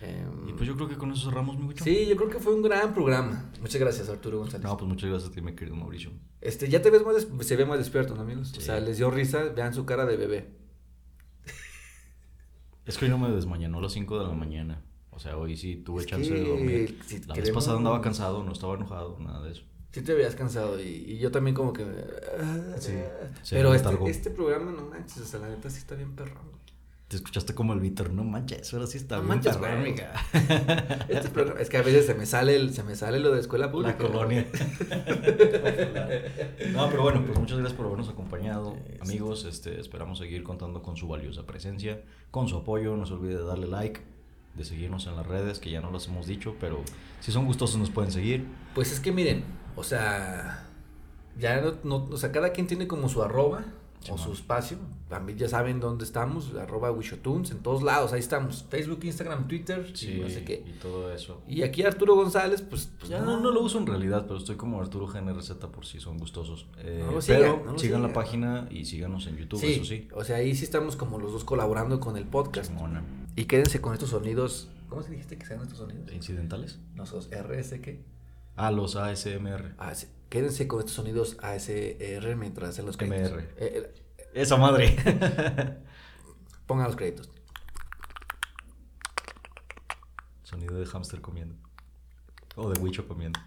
Em, 0.00 0.48
Y 0.48 0.52
pues 0.54 0.66
yo 0.66 0.74
creo 0.74 0.88
que 0.88 0.96
con 0.96 1.12
eso 1.12 1.28
cerramos, 1.30 1.56
mi. 1.56 1.72
Sí, 1.76 2.06
yo 2.06 2.16
creo 2.16 2.28
que 2.28 2.40
fue 2.40 2.52
un 2.52 2.62
gran 2.62 2.92
programa. 2.92 3.52
Muchas 3.60 3.80
gracias, 3.80 4.08
Arturo 4.08 4.38
González. 4.38 4.64
No, 4.64 4.76
pues 4.76 4.88
muchas 4.88 5.08
gracias 5.08 5.30
a 5.30 5.34
ti, 5.34 5.40
mi 5.40 5.54
querido 5.54 5.76
Mauricio. 5.76 6.10
Este, 6.40 6.68
ya 6.68 6.82
te 6.82 6.90
ves 6.90 7.04
más, 7.04 7.28
se 7.46 7.56
ve 7.56 7.64
más 7.64 7.78
despierto, 7.78 8.16
¿no, 8.16 8.22
amigos? 8.22 8.52
O 8.58 8.60
sea, 8.60 8.80
les 8.80 8.96
dio 8.98 9.08
risa, 9.12 9.44
vean 9.44 9.72
su 9.72 9.86
cara 9.86 10.04
de 10.04 10.16
bebé. 10.16 10.50
Es 12.84 12.98
que 12.98 13.04
hoy 13.04 13.10
no 13.12 13.18
me 13.18 13.30
desmañanó 13.30 13.78
a 13.78 13.82
las 13.82 13.92
5 13.92 14.18
de 14.18 14.26
la 14.26 14.34
mañana. 14.34 14.82
O 15.14 15.18
sea, 15.18 15.36
hoy 15.36 15.56
sí 15.56 15.76
tuve 15.76 16.00
Es 16.02 16.06
chance 16.08 16.28
que 16.28 16.34
de 16.40 16.48
dormir. 16.48 16.98
si 17.06 17.20
La 17.20 17.34
vez 17.34 17.44
queremos- 17.44 17.64
pasada 17.64 17.76
andaba 17.78 18.00
cansado, 18.00 18.42
no 18.42 18.52
estaba 18.52 18.74
enojado, 18.74 19.16
nada 19.20 19.42
de 19.42 19.52
eso. 19.52 19.62
Sí 19.92 20.00
te 20.00 20.14
veías 20.14 20.34
cansado 20.34 20.80
y, 20.82 20.86
y 20.88 21.18
yo 21.18 21.30
también 21.30 21.54
como 21.54 21.72
que... 21.74 21.84
Sí, 22.78 22.92
sí, 23.42 23.54
Pero 23.54 23.74
este, 23.74 23.90
este 24.06 24.30
programa, 24.30 24.72
no 24.72 24.86
manches, 24.86 25.20
o 25.22 25.26
sea, 25.26 25.40
la 25.40 25.48
neta 25.50 25.68
sí 25.68 25.78
está 25.78 25.94
bien 25.94 26.16
perrón. 26.16 26.50
Te 27.08 27.16
escuchaste 27.16 27.54
como 27.54 27.74
el 27.74 27.80
Víctor, 27.80 28.10
no 28.10 28.24
manches, 28.24 28.72
ahora 28.72 28.86
sí 28.86 28.96
está 28.96 29.16
No 29.16 29.24
bien 29.24 29.28
manches, 29.36 29.58
perrón. 29.58 29.84
Este 31.10 31.28
programa- 31.28 31.60
es 31.60 31.68
que 31.68 31.76
a 31.76 31.82
veces 31.82 32.06
se 32.06 32.14
me 32.14 32.24
sale 32.24 32.56
el, 32.56 32.72
se 32.72 32.82
me 32.84 32.96
sale 32.96 33.20
lo 33.20 33.32
de 33.32 33.40
escuela 33.40 33.70
pública. 33.70 33.98
La 34.02 34.08
colonia. 34.08 34.46
no, 36.72 36.88
pero 36.90 37.02
bueno, 37.02 37.22
pues 37.26 37.38
muchas 37.38 37.58
gracias 37.58 37.76
por 37.76 37.84
habernos 37.86 38.08
acompañado. 38.08 38.76
Amigos, 39.00 39.44
este, 39.44 39.78
esperamos 39.78 40.18
seguir 40.18 40.42
contando 40.42 40.82
con 40.82 40.96
su 40.96 41.06
valiosa 41.08 41.44
presencia, 41.46 42.02
con 42.30 42.48
su 42.48 42.56
apoyo. 42.56 42.96
No 42.96 43.04
se 43.04 43.12
olvide 43.12 43.36
de 43.36 43.44
darle 43.44 43.66
like, 43.66 44.00
de 44.56 44.64
seguirnos 44.64 45.06
en 45.06 45.16
las 45.16 45.26
redes, 45.26 45.58
que 45.58 45.70
ya 45.70 45.80
no 45.80 45.90
las 45.90 46.06
hemos 46.08 46.26
dicho, 46.26 46.56
pero 46.60 46.82
si 47.20 47.32
son 47.32 47.46
gustosos 47.46 47.78
nos 47.78 47.90
pueden 47.90 48.12
seguir. 48.12 48.46
Pues 48.74 48.92
es 48.92 49.00
que 49.00 49.12
miren, 49.12 49.44
o 49.76 49.82
sea, 49.82 50.66
ya 51.38 51.60
no, 51.60 51.74
no- 51.84 52.08
o 52.10 52.16
sea, 52.16 52.32
cada 52.32 52.50
quien 52.52 52.66
tiene 52.66 52.86
como 52.86 53.08
su 53.08 53.22
arroba 53.22 53.64
o 54.10 54.18
su 54.18 54.32
espacio. 54.32 54.78
También 55.08 55.36
ya 55.38 55.48
saben 55.48 55.78
dónde 55.78 56.04
estamos, 56.04 56.54
arroba 56.54 56.90
Wishotunes, 56.90 57.50
en 57.50 57.58
todos 57.58 57.82
lados, 57.82 58.12
ahí 58.14 58.20
estamos. 58.20 58.64
Facebook, 58.70 59.00
Instagram, 59.04 59.46
Twitter, 59.46 59.92
y 60.02 60.20
no 60.20 60.28
sé 60.30 60.42
qué. 60.44 60.64
y 60.66 60.72
todo 60.80 61.12
eso. 61.12 61.42
Y 61.46 61.62
aquí 61.62 61.82
Arturo 61.82 62.14
González, 62.14 62.62
pues, 62.62 62.90
pues 62.98 63.10
Ya 63.10 63.20
no, 63.20 63.38
no 63.38 63.50
lo 63.50 63.60
uso 63.62 63.78
en 63.78 63.86
realidad, 63.86 64.24
pero 64.26 64.38
estoy 64.38 64.56
como 64.56 64.80
Arturo 64.80 65.06
GNRZ 65.06 65.52
por 65.66 65.84
si 65.84 66.00
son 66.00 66.16
gustosos. 66.18 66.66
Eh, 66.78 67.04
No 67.12 67.20
sigan, 67.20 67.40
pero 67.60 67.72
no 67.72 67.78
sigan 67.78 68.02
la 68.02 68.12
página 68.12 68.66
y 68.70 68.86
síganos 68.86 69.26
en 69.26 69.36
YouTube, 69.36 69.60
Sí, 69.60 69.72
eso 69.74 69.84
sí. 69.84 70.08
o 70.14 70.24
sea, 70.24 70.36
ahí 70.36 70.54
sí 70.54 70.64
estamos 70.64 70.96
como 70.96 71.18
los 71.18 71.32
dos 71.32 71.44
colaborando 71.44 72.00
con 72.00 72.16
el 72.16 72.24
podcast. 72.24 72.72
Y 73.36 73.44
quédense 73.44 73.80
con 73.80 73.92
estos 73.92 74.10
sonidos. 74.10 74.68
¿Cómo 74.88 75.02
se 75.02 75.10
dijiste 75.10 75.36
que 75.38 75.46
sean 75.46 75.60
estos 75.62 75.78
sonidos? 75.78 76.10
¿Incidentales? 76.12 76.78
Nosotros, 76.94 77.28
RS, 77.30 77.80
¿qué? 77.80 78.04
Ah, 78.56 78.70
los 78.70 78.96
ASMR. 78.96 79.74
Ah, 79.78 79.94
sí. 79.94 80.06
Quédense 80.32 80.66
con 80.66 80.78
estos 80.78 80.94
sonidos 80.94 81.36
ASR 81.42 82.36
mientras 82.36 82.70
hacen 82.70 82.86
los 82.86 82.96
créditos. 82.96 83.32
MR. 83.32 83.42
Eh, 83.58 83.92
eh, 84.16 84.30
Esa 84.32 84.56
madre. 84.56 84.96
pongan 86.66 86.86
los 86.86 86.96
créditos. 86.96 87.28
Sonido 90.42 90.76
de 90.76 90.86
hámster 90.86 91.20
comiendo. 91.20 91.54
O 92.56 92.70
de 92.70 92.80
Wicho 92.80 93.06
comiendo. 93.06 93.38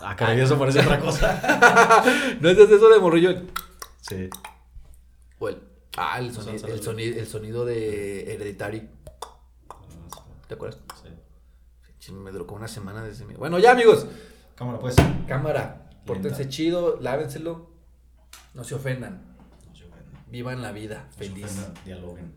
Ah, 0.00 0.16
caray, 0.16 0.40
eso 0.40 0.58
parece 0.58 0.80
otra 0.80 0.98
cosa. 0.98 2.06
¿No 2.40 2.48
es 2.48 2.58
eso 2.58 2.88
de 2.88 2.98
morrillo? 2.98 3.34
Sí. 4.00 4.30
O 5.38 5.50
el, 5.50 5.60
ah, 5.98 6.20
el 6.20 6.32
Son 6.32 6.44
sonido, 6.44 6.68
el, 6.68 6.82
sonido, 6.82 7.20
el 7.20 7.26
sonido 7.26 7.64
de 7.66 8.32
Hereditary. 8.32 8.88
¿Te 10.46 10.54
acuerdas? 10.54 10.80
Sí. 11.02 11.10
Sí, 11.98 12.12
Me 12.12 12.30
duró 12.30 12.46
como 12.46 12.60
una 12.60 12.68
semana 12.68 13.02
desde 13.02 13.26
mi... 13.26 13.34
Bueno, 13.34 13.58
ya 13.58 13.72
amigos. 13.72 14.06
Cámara, 14.58 14.78
pues. 14.80 14.96
Cámara. 15.28 15.90
Pórtense 16.04 16.38
Lenta. 16.40 16.48
chido, 16.54 16.98
lávenselo. 17.00 17.70
No 18.54 18.64
se 18.64 18.74
ofendan. 18.74 19.22
No 19.68 19.74
se 19.74 19.84
ofendan. 19.84 20.24
Vivan 20.28 20.62
la 20.62 20.72
vida 20.72 21.04
No 21.06 21.12
se 21.12 21.18
feliz. 21.28 21.44
ofendan, 21.44 21.74
dialoguen. 21.84 22.34